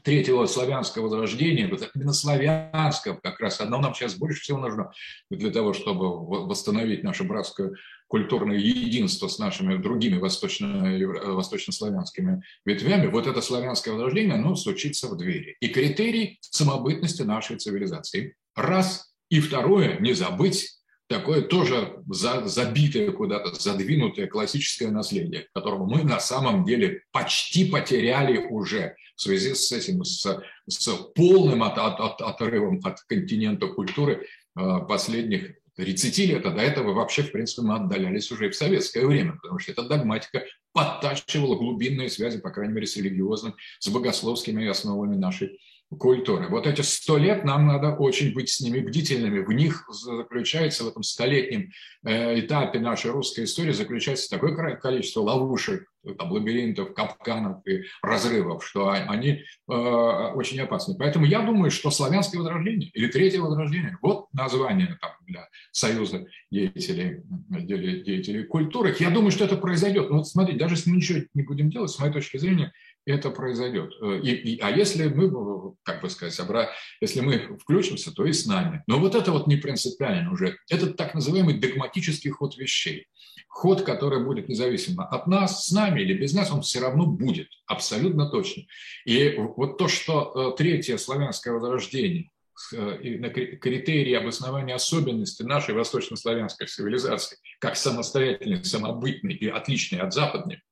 [0.04, 4.92] третьего славянского возрождения, вот именно славянского как раз, оно нам сейчас больше всего нужно
[5.30, 7.72] для того, чтобы восстановить наше братское
[8.08, 10.98] культурное единство с нашими другими восточно,
[11.34, 15.58] восточнославянскими ветвями, вот это славянское возрождение, оно стучится в двери.
[15.60, 18.36] И критерий самобытности нашей цивилизации.
[18.56, 19.14] Раз.
[19.30, 20.77] И второе, не забыть
[21.08, 28.96] такое тоже забитое куда-то, задвинутое классическое наследие, которого мы на самом деле почти потеряли уже
[29.16, 34.80] в связи с этим, с, с полным от, от, от, отрывом от континента культуры э,
[34.88, 39.06] последних 30 лет, а до этого вообще, в принципе, мы отдалялись уже и в советское
[39.06, 40.44] время, потому что эта догматика
[40.74, 45.60] подтачивала глубинные связи, по крайней мере, с религиозным, с богословскими основами нашей
[45.96, 46.48] культуры.
[46.50, 49.40] Вот эти сто лет нам надо очень быть с ними бдительными.
[49.40, 51.72] В них заключается, в этом столетнем
[52.04, 58.90] э, этапе нашей русской истории заключается такое количество ловушек, там, лабиринтов, капканов и разрывов, что
[58.90, 60.96] они э, очень опасны.
[60.98, 67.22] Поэтому я думаю, что славянское возрождение или третье возрождение, вот название там, для Союза деятелей,
[67.50, 70.10] деятелей культуры, я думаю, что это произойдет.
[70.10, 72.74] Но вот смотрите, даже если мы ничего не будем делать, с моей точки зрения,
[73.08, 73.94] это произойдет.
[74.02, 76.70] Э, и, и, а если мы, э, как бы сказать, обра...
[77.02, 78.84] если мы включимся, то и с нами.
[78.88, 80.58] Но вот это вот не принципиально уже.
[80.70, 83.08] Это так называемый догматический ход вещей.
[83.48, 87.48] Ход, который будет независимо от нас, с нами или без нас, он все равно будет,
[87.66, 88.64] абсолютно точно.
[89.06, 92.30] И вот то, что э, третье славянское возрождение,
[92.72, 100.64] на критерии обоснования особенностей нашей восточнославянской цивилизации, как самостоятельной, самобытной и отличной от западной,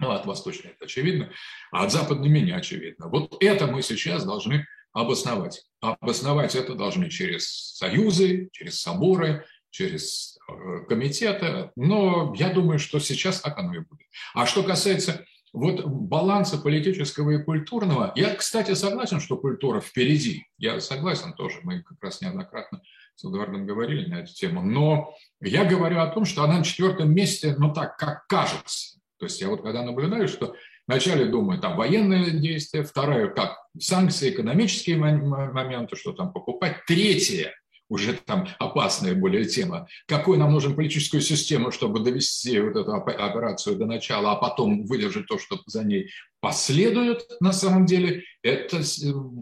[0.00, 1.30] ну, от восточной это очевидно,
[1.70, 3.08] а от западной менее очевидно.
[3.08, 5.62] Вот это мы сейчас должны обосновать.
[5.80, 13.40] Обосновать это должны через союзы, через соборы, через э, комитеты, но я думаю, что сейчас
[13.40, 14.08] так оно и будет.
[14.34, 20.46] А что касается вот баланса политического и культурного, я, кстати, согласен, что культура впереди.
[20.58, 22.82] Я согласен тоже, мы как раз неоднократно
[23.16, 24.62] с Эдуардом говорили на эту тему.
[24.62, 28.99] Но я говорю о том, что она на четвертом месте, ну так, как кажется.
[29.20, 30.54] То есть я вот когда наблюдаю, что
[30.88, 37.54] вначале думаю, там военные действия, второе, как санкции, экономические моменты, что там покупать, третье,
[37.90, 39.88] уже там опасная более тема.
[40.06, 45.26] Какой нам нужен политическую систему, чтобы довести вот эту операцию до начала, а потом выдержать
[45.26, 46.08] то, что за ней
[46.40, 48.80] последует на самом деле, это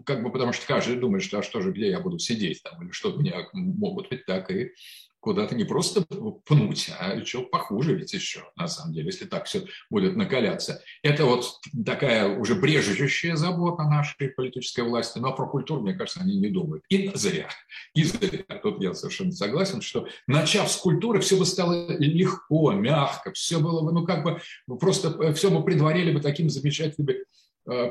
[0.05, 2.83] как бы потому что каждый думает, что а что же, где я буду сидеть там,
[2.83, 4.71] или что меня могут быть так и
[5.19, 6.05] куда-то не просто
[6.45, 10.81] пнуть, а еще похуже ведь еще, на самом деле, если так все будет накаляться.
[11.03, 16.37] Это вот такая уже брежущая забота нашей политической власти, но про культуру, мне кажется, они
[16.37, 16.83] не думают.
[16.89, 17.49] И зря.
[17.93, 18.43] И зря.
[18.63, 23.81] Тут я совершенно согласен, что начав с культуры, все бы стало легко, мягко, все было
[23.81, 24.41] бы, ну как бы,
[24.79, 27.13] просто э, все бы предварили бы таким замечательным Э,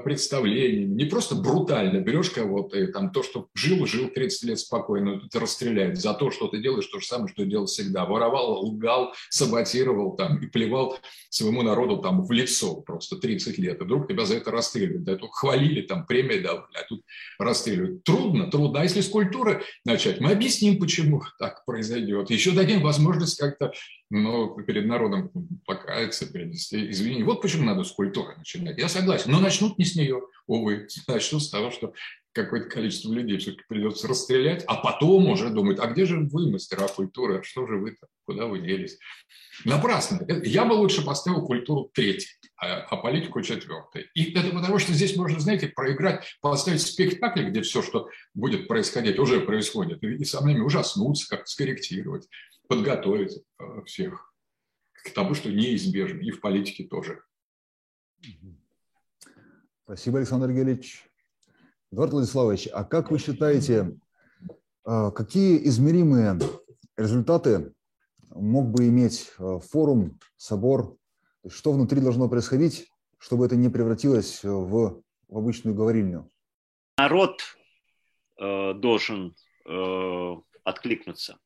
[0.03, 5.20] представлениями, не просто брутально берешь кого-то, и там то, что жил, жил 30 лет спокойно,
[5.31, 8.05] ты расстреляют за то, что ты делаешь, то же самое, что делал всегда.
[8.05, 10.99] Воровал, лгал, саботировал там и плевал
[11.31, 13.81] своему народу там в лицо просто 30 лет.
[13.81, 15.05] И вдруг тебя за это расстреливают.
[15.05, 17.03] Да, это хвалили, там премии давали, а тут
[17.39, 18.05] расстреливают.
[18.05, 18.81] Трудно, трудно.
[18.81, 22.31] А если с культуры начать, мы объясним, почему так произойдет.
[22.31, 23.72] Еще дадим возможность как-то
[24.11, 25.31] но перед народом
[25.67, 27.23] покаяться, принести извини.
[27.23, 28.79] Вот почему надо с культуры начинать.
[28.79, 29.31] Я согласен.
[29.31, 30.89] Но начнут не с нее, увы.
[31.09, 31.93] Начнут с того, что
[32.33, 36.87] какое-то количество людей все-таки придется расстрелять, а потом уже думают, а где же вы, мастера
[36.89, 38.99] культуры, а что же вы там, куда вы делись?
[39.65, 40.25] Напрасно.
[40.45, 44.09] Я бы лучше поставил культуру третьей, а, а политику четвертой.
[44.15, 49.19] И это потому, что здесь можно, знаете, проиграть, поставить спектакль, где все, что будет происходить,
[49.19, 52.29] уже происходит, и со мной ужаснуться, как скорректировать
[52.69, 54.33] подготовить э, всех
[54.93, 57.23] к тому, что неизбежно, и в политике тоже.
[59.85, 61.05] Спасибо, Александр Гелич.
[61.91, 63.99] Эдуард Владиславович, а как вы считаете,
[64.87, 66.39] э, какие измеримые
[66.97, 67.73] результаты
[68.31, 70.97] мог бы иметь э, форум, собор?
[71.49, 76.31] Что внутри должно происходить, чтобы это не превратилось в, в обычную говорильню?
[76.99, 77.41] Народ
[78.39, 81.39] э, должен э, откликнуться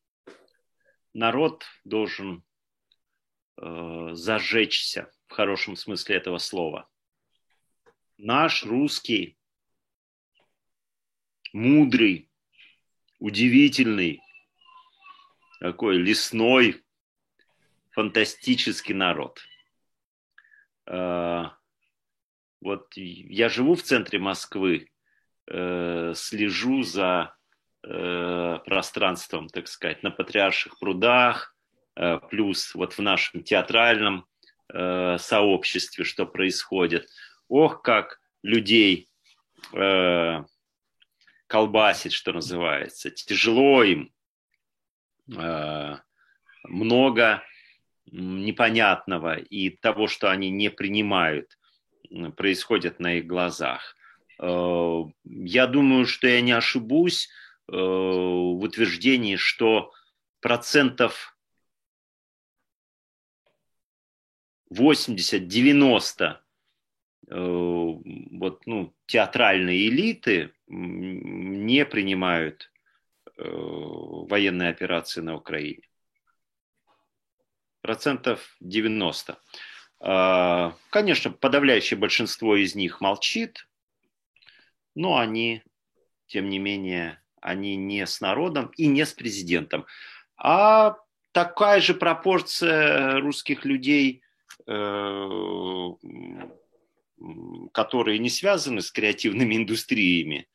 [1.13, 2.43] народ должен
[3.57, 6.89] э, зажечься в хорошем смысле этого слова.
[8.17, 9.37] Наш русский,
[11.51, 12.29] мудрый,
[13.19, 14.21] удивительный,
[15.59, 16.83] такой лесной,
[17.91, 19.41] фантастический народ.
[20.87, 21.45] Э,
[22.59, 24.89] вот я живу в центре Москвы,
[25.47, 27.35] э, слежу за
[27.85, 31.53] Э, пространством, так сказать, на Патриарших прудах,
[31.97, 34.25] э, плюс вот в нашем театральном
[34.73, 37.09] э, сообществе, что происходит.
[37.49, 39.09] Ох, как людей
[41.47, 43.11] колбасит, что называется.
[43.11, 44.11] Тяжело им,
[46.63, 47.41] много
[48.11, 51.57] непонятного и того, что они не принимают,
[52.35, 53.95] происходит на их глазах.
[54.37, 59.91] Я думаю, что я не ошибусь, Э, в утверждении, что
[60.41, 61.33] процентов
[64.73, 66.37] 80-90
[67.27, 72.71] э, вот, ну, театральной элиты не принимают
[73.37, 75.87] э, военные операции на Украине.
[77.81, 79.37] Процентов 90.
[79.99, 83.67] А, конечно, подавляющее большинство из них молчит,
[84.95, 85.63] но они,
[86.27, 89.85] тем не менее, они не с народом и не с президентом.
[90.37, 90.97] А
[91.31, 94.21] такая же пропорция русских людей,
[94.65, 95.89] э,
[97.71, 100.47] которые не связаны с креативными индустриями,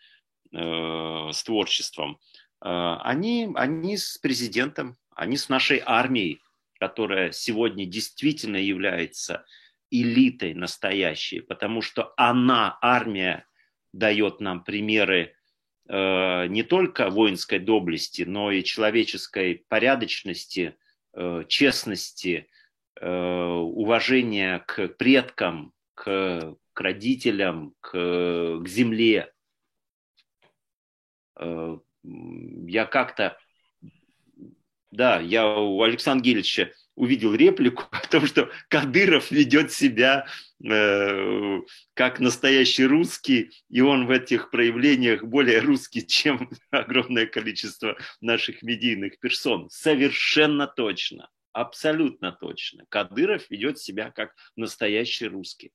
[0.52, 2.18] э, с творчеством,
[2.62, 6.40] э, они, они с президентом, они с нашей армией,
[6.80, 9.44] которая сегодня действительно является
[9.90, 13.46] элитой настоящей, потому что она, армия,
[13.92, 15.34] дает нам примеры
[15.88, 20.76] не только воинской доблести, но и человеческой порядочности,
[21.14, 22.48] э, честности,
[23.00, 29.32] э, уважения к предкам, к, к родителям, к, к земле.
[31.40, 33.38] Я как-то,
[34.90, 40.26] да, я у Александра Гельевича увидел реплику о том, что Кадыров ведет себя
[40.62, 41.60] э,
[41.94, 49.18] как настоящий русский, и он в этих проявлениях более русский, чем огромное количество наших медийных
[49.20, 49.70] персон.
[49.70, 52.84] Совершенно точно, абсолютно точно.
[52.88, 55.72] Кадыров ведет себя как настоящий русский.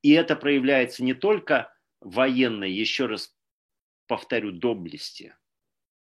[0.00, 3.34] И это проявляется не только военной, еще раз
[4.06, 5.34] повторю, доблести.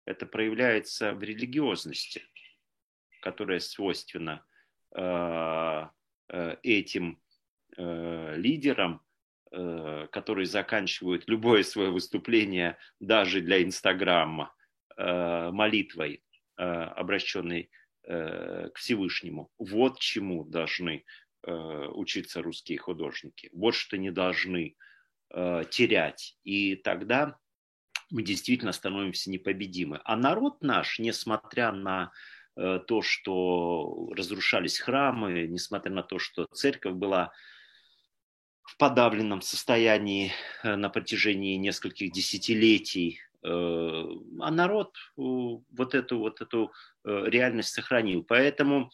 [0.05, 2.23] Это проявляется в религиозности
[3.21, 4.43] которая свойственна
[4.93, 5.87] э,
[6.29, 7.21] э, этим
[7.77, 9.01] э, лидерам,
[10.13, 14.55] которые заканчивают любое свое выступление даже для Инстаграма
[14.95, 16.23] молитвой,
[16.55, 17.69] обращенной
[18.01, 19.51] к Всевышнему.
[19.57, 21.03] Вот чему должны
[21.43, 23.49] учиться русские художники.
[23.51, 24.77] Вот что не должны
[25.29, 26.37] терять.
[26.45, 27.37] И тогда
[28.09, 29.99] мы действительно становимся непобедимы.
[30.05, 32.13] А народ наш, несмотря на
[32.55, 37.31] то, что разрушались храмы, несмотря на то, что церковь была
[38.63, 40.31] в подавленном состоянии
[40.63, 46.71] э, на протяжении нескольких десятилетий, э, а народ вот эту, вот эту
[47.03, 48.23] реальность сохранил.
[48.23, 48.91] Поэтому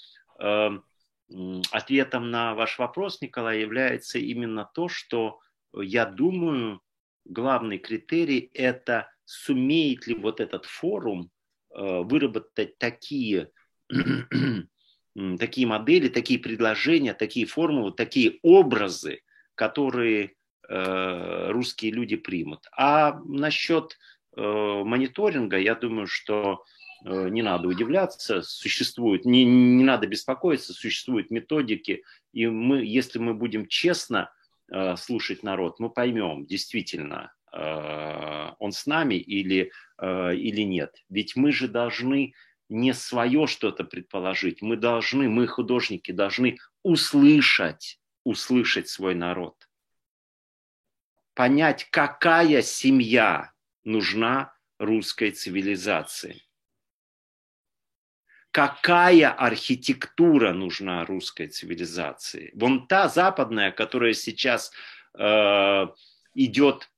[1.72, 5.40] ответом на ваш вопрос, Николай, является именно то, что
[5.74, 6.82] я думаю,
[7.26, 11.37] главный критерий– это сумеет ли вот этот форум Э,
[11.78, 13.52] выработать такие,
[15.40, 19.22] такие модели, такие предложения, такие формулы, такие образы,
[19.56, 20.34] которые
[20.68, 22.68] э, русские люди примут.
[22.76, 23.98] А насчет
[24.36, 26.64] э, мониторинга, я думаю, что
[27.04, 32.04] не надо удивляться, существует, не, не надо беспокоиться, существуют методики,
[32.34, 34.32] и мы, если мы будем честно
[34.96, 41.04] слушать народ, мы поймем действительно, Э, он с нами или, э, или нет.
[41.10, 42.34] Ведь мы же должны
[42.70, 49.70] не свое что-то предположить, мы должны, мы художники должны услышать, услышать свой народ.
[51.34, 56.42] Понять, какая семья нужна русской цивилизации.
[58.52, 62.52] Какая архитектура нужна русской цивилизации?
[62.56, 64.72] Вон та западная, которая сейчас
[65.18, 65.88] э,
[66.34, 66.90] идет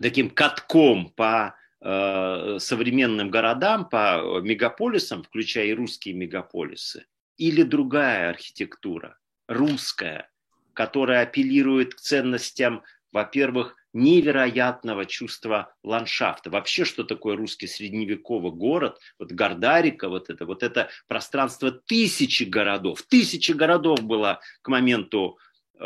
[0.00, 7.06] таким катком по современным городам, по мегаполисам, включая и русские мегаполисы,
[7.36, 10.28] или другая архитектура, русская,
[10.74, 16.50] которая апеллирует к ценностям, во-первых, невероятного чувства ландшафта.
[16.50, 18.98] Вообще, что такое русский средневековый город?
[19.18, 23.02] Вот Гордарика, вот это, вот это пространство тысячи городов.
[23.02, 25.38] Тысячи городов было к моменту
[25.78, 25.84] э,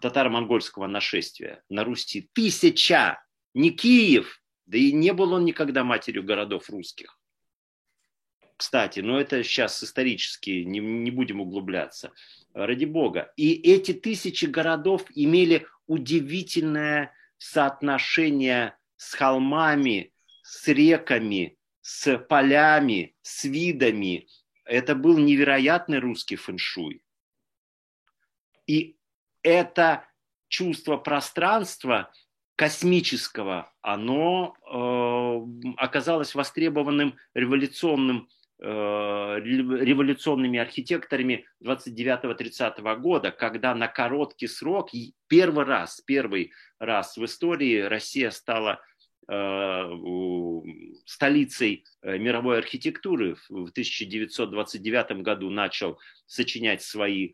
[0.00, 3.22] татаро-монгольского нашествия на Руси тысяча,
[3.54, 7.18] не Киев, да и не был он никогда матерью городов русских.
[8.56, 12.12] Кстати, но это сейчас исторически, не, не будем углубляться,
[12.52, 13.32] ради бога.
[13.36, 24.28] И эти тысячи городов имели удивительное соотношение с холмами, с реками, с полями, с видами.
[24.66, 27.02] Это был невероятный русский фэншуй.
[28.66, 28.96] И
[29.42, 30.04] это
[30.48, 32.12] чувство пространства
[32.56, 38.28] космического, оно э, оказалось востребованным революционным
[38.60, 38.66] э,
[39.40, 44.90] революционными архитекторами 29-30 года, когда на короткий срок,
[45.26, 48.78] первый раз, первый раз в истории Россия стала
[49.26, 49.90] э,
[51.06, 53.36] столицей э, мировой архитектуры.
[53.48, 57.32] В 1929 году начал сочинять свои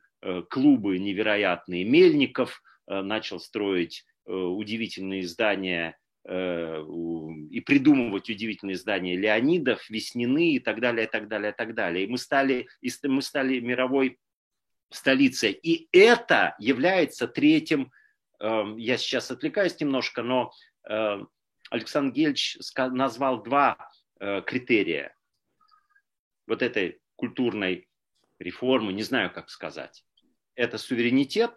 [0.49, 5.99] клубы невероятные Мельников, э, начал строить э, удивительные здания
[6.29, 12.05] и придумывать удивительные здания Леонидов, Веснины и так далее, и так далее, и так далее.
[12.05, 12.67] И мы стали,
[13.05, 14.19] мы стали мировой
[14.91, 15.53] столицей.
[15.53, 17.93] И это является третьим,
[18.41, 20.51] я сейчас отвлекаюсь немножко, но
[21.71, 23.79] Александр Гельч назвал два
[24.19, 25.15] критерия
[26.49, 27.89] вот этой культурной
[28.39, 30.05] реформы, не знаю, как сказать
[30.57, 31.53] это суверенитет,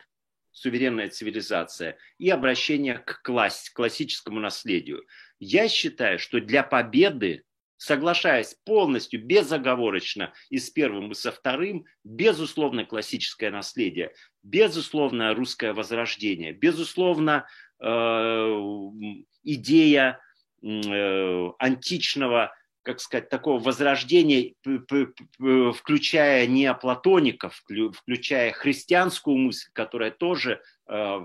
[0.51, 5.05] суверенная цивилизация и обращение к класс, классическому наследию.
[5.39, 7.43] Я считаю, что для победы,
[7.77, 14.13] соглашаясь полностью, безоговорочно и с первым, и со вторым, безусловно, классическое наследие,
[14.43, 17.47] безусловно, русское возрождение, безусловно,
[17.79, 17.85] э,
[19.43, 20.19] идея
[20.61, 22.53] э, античного
[22.89, 24.55] как сказать, такого возрождения,
[25.73, 27.63] включая неоплатоников,
[27.93, 31.19] включая христианскую мысль, которая тоже, э,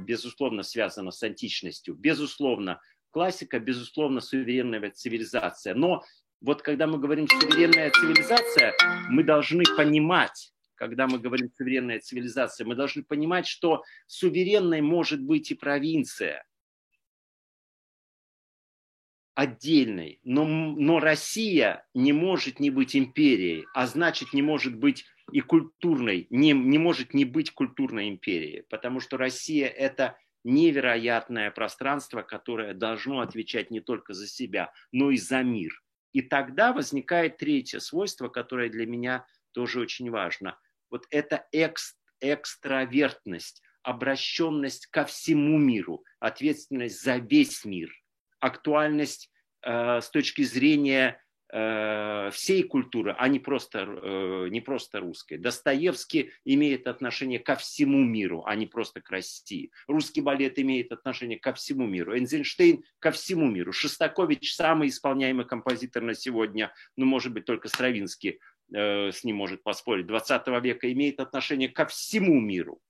[0.00, 1.94] безусловно, связана с античностью.
[1.94, 2.80] Безусловно,
[3.12, 5.76] классика, безусловно, суверенная цивилизация.
[5.76, 6.02] Но
[6.40, 8.74] Вот когда мы говорим суверенная цивилизация,
[9.08, 15.52] мы должны понимать, когда мы говорим суверенная цивилизация, мы должны понимать, что суверенной может быть
[15.52, 16.44] и провинция
[19.34, 25.40] отдельной, но, но Россия не может не быть империей, а значит не может быть и
[25.40, 32.74] культурной, не, не может не быть культурной империей, потому что Россия это невероятное пространство, которое
[32.74, 35.82] должно отвечать не только за себя, но и за мир.
[36.12, 40.58] И тогда возникает третье свойство, которое для меня тоже очень важно.
[40.90, 47.90] Вот это экс, экстравертность, обращенность ко всему миру, ответственность за весь мир,
[48.44, 49.30] актуальность
[49.62, 51.20] э, с точки зрения
[51.56, 55.38] Э, всей культуры, а не просто, э, не просто русской.
[55.38, 59.70] Достоевский имеет отношение ко всему миру, а не просто к России.
[59.86, 62.12] Русский балет имеет отношение ко всему миру.
[62.12, 63.72] Эйнзенштейн ко всему миру.
[63.72, 68.40] Шостакович самый исполняемый композитор на сегодня, ну, может быть, только Стравинский
[68.72, 72.80] с ним может поспорить, 20 века имеет отношение ко всему миру.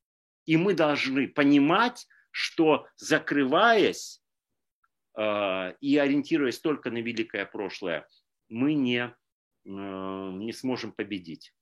[0.46, 4.22] И мы должны понимать, что закрываясь
[5.16, 8.06] и ориентируясь только на великое прошлое,
[8.48, 9.10] мы не, э,
[9.64, 11.52] не сможем победить.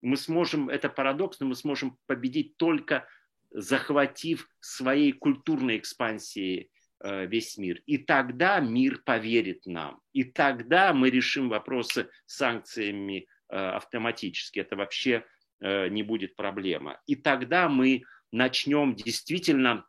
[0.00, 3.06] Мы сможем, это парадокс, но мы сможем победить только
[3.50, 6.70] захватив своей культурной экспансией
[7.00, 7.80] э, весь мир.
[7.86, 10.00] И тогда мир поверит нам.
[10.12, 14.60] И тогда мы решим вопросы с санкциями автоматически.
[14.60, 15.26] Это вообще
[15.60, 17.02] не будет проблема.
[17.06, 19.86] И тогда мы начнем действительно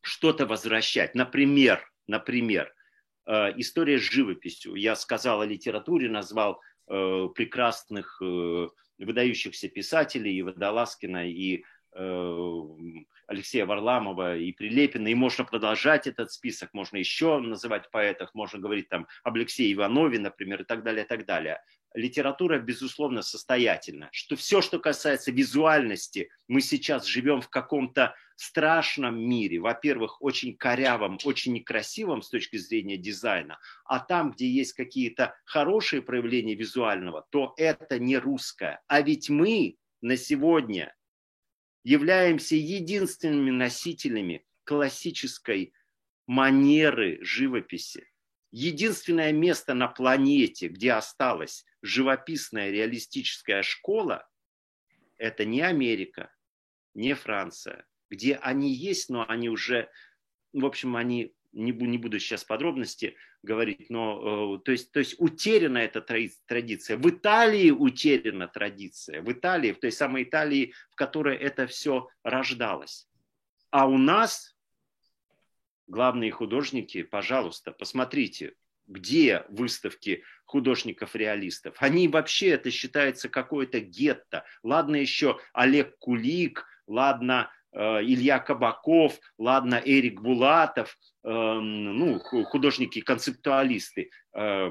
[0.00, 1.14] что-то возвращать.
[1.14, 2.72] Например, например,
[3.26, 4.74] Э, история с живописью.
[4.74, 11.64] Я сказал о литературе, назвал э, прекрасных э, выдающихся писателей и Водолазкина, и
[11.94, 18.88] Алексея Варламова и Прилепина, и можно продолжать этот список, можно еще называть поэтов, можно говорить
[18.88, 21.60] там об Алексее Иванове, например, и так далее, и так далее
[21.94, 24.08] литература, безусловно, состоятельна.
[24.12, 29.60] Что все, что касается визуальности, мы сейчас живем в каком-то страшном мире.
[29.60, 33.58] Во-первых, очень корявом, очень некрасивом с точки зрения дизайна.
[33.84, 38.82] А там, где есть какие-то хорошие проявления визуального, то это не русское.
[38.88, 40.94] А ведь мы на сегодня
[41.84, 45.74] являемся единственными носителями классической
[46.26, 48.10] манеры живописи.
[48.50, 54.26] Единственное место на планете, где осталась живописная реалистическая школа,
[55.18, 56.32] это не Америка,
[56.94, 59.90] не Франция, где они есть, но они уже,
[60.52, 65.14] в общем, они не, не буду сейчас подробности говорить, но э, то есть, то есть
[65.18, 66.96] утеряна эта традиция.
[66.96, 69.22] В Италии утеряна традиция.
[69.22, 73.08] В Италии, в той самой Италии, в которой это все рождалось.
[73.70, 74.56] А у нас
[75.86, 78.54] главные художники, пожалуйста, посмотрите,
[78.86, 81.76] где выставки художников-реалистов.
[81.78, 84.44] Они вообще, это считается какое-то гетто.
[84.62, 94.10] Ладно еще Олег Кулик, ладно Илья Кабаков, ладно Эрик Булатов, э, ну, художники-концептуалисты.
[94.34, 94.70] Э,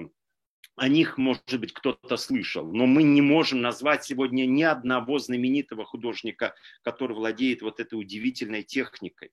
[0.76, 5.86] о них, может быть, кто-то слышал, но мы не можем назвать сегодня ни одного знаменитого
[5.86, 9.32] художника, который владеет вот этой удивительной техникой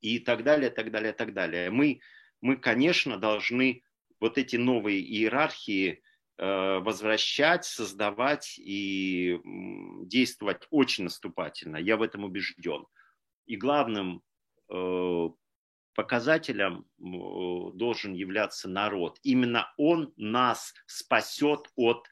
[0.00, 1.70] и так далее, так далее, так далее.
[1.70, 2.00] Мы,
[2.40, 3.82] мы конечно, должны
[4.20, 5.96] вот эти новые иерархии э,
[6.38, 9.40] возвращать, создавать и
[10.04, 11.78] действовать очень наступательно.
[11.78, 12.86] Я в этом убежден.
[13.46, 14.22] И главным
[14.70, 15.28] э,
[15.94, 19.18] показателем э, должен являться народ.
[19.22, 22.06] Именно он нас спасет от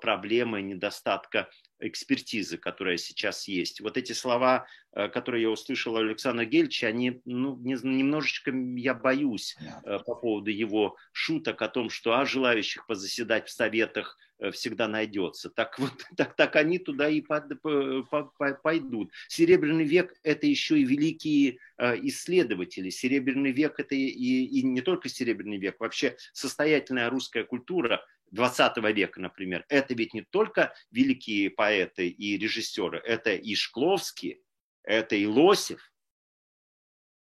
[0.00, 1.50] проблемы недостатка
[1.80, 3.80] экспертизы, которая сейчас есть.
[3.80, 9.98] Вот эти слова, э, которые я услышал Александра Гельча, они ну, немножечко, я боюсь э,
[10.04, 15.50] по поводу его шуток о том, что а желающих позаседать в советах э, всегда найдется.
[15.50, 19.12] Так вот, так, так они туда и пойдут.
[19.28, 22.88] Серебряный век– это еще и великие исследователи.
[22.88, 28.02] Серебряный век– это и, и не только Серебряный век, вообще состоятельная русская культура–
[28.32, 34.40] 20 века, например, это ведь не только великие поэты и режиссеры, это и Шкловский,
[34.82, 35.92] это и Лосев,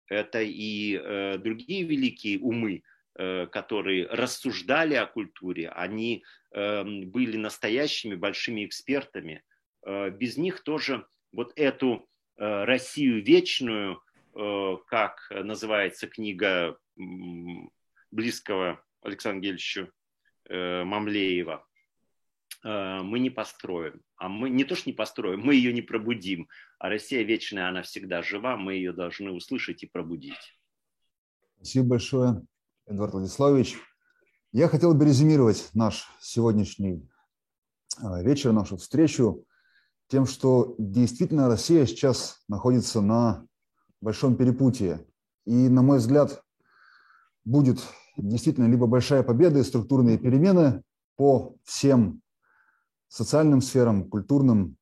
[0.07, 2.83] это и э, другие великие умы,
[3.15, 9.43] э, которые рассуждали о культуре, они э, были настоящими большими экспертами.
[9.85, 14.01] Э, без них тоже вот эту э, Россию вечную,
[14.35, 16.77] э, как называется книга
[18.11, 19.91] близкого Александру Гельевичу
[20.83, 21.65] Мамлеева,
[22.63, 24.01] э, мы не построим.
[24.17, 26.47] А мы не то, что не построим, мы ее не пробудим.
[26.79, 30.57] А Россия вечная, она всегда жива, мы ее должны услышать и пробудить.
[31.57, 32.41] Спасибо большое,
[32.87, 33.77] Эдуард Владиславович.
[34.51, 37.07] Я хотел бы резюмировать наш сегодняшний
[38.01, 39.45] а, вечер, нашу встречу
[40.07, 43.47] тем, что действительно Россия сейчас находится на
[44.01, 45.07] большом перепутье.
[45.45, 46.43] И, на мой взгляд,
[47.45, 47.79] будет
[48.17, 50.83] действительно либо большая победа и структурные перемены
[51.15, 52.21] по всем
[53.07, 54.77] социальным сферам, культурным,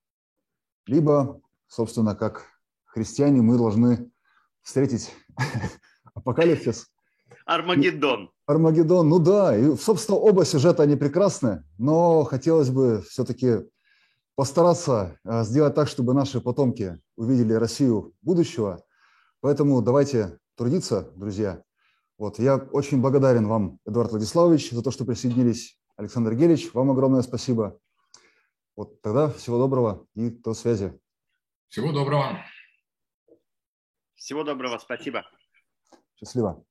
[0.85, 2.45] либо, собственно, как
[2.85, 4.11] христиане, мы должны
[4.61, 5.13] встретить
[6.13, 6.87] апокалипсис.
[7.45, 8.31] Армагеддон.
[8.45, 13.67] Армагеддон, ну да, и, собственно, оба сюжета, они прекрасны, но хотелось бы все-таки
[14.35, 18.83] постараться э, сделать так, чтобы наши потомки увидели Россию будущего.
[19.41, 21.63] Поэтому давайте трудиться, друзья.
[22.19, 25.79] Вот, я очень благодарен вам, Эдуард Владиславович, за то, что присоединились.
[25.95, 27.79] Александр Гелич, вам огромное спасибо.
[28.75, 30.99] Вот тогда всего доброго и до связи.
[31.69, 32.43] Всего доброго.
[34.15, 35.23] Всего доброго, спасибо.
[36.17, 36.61] Счастливо.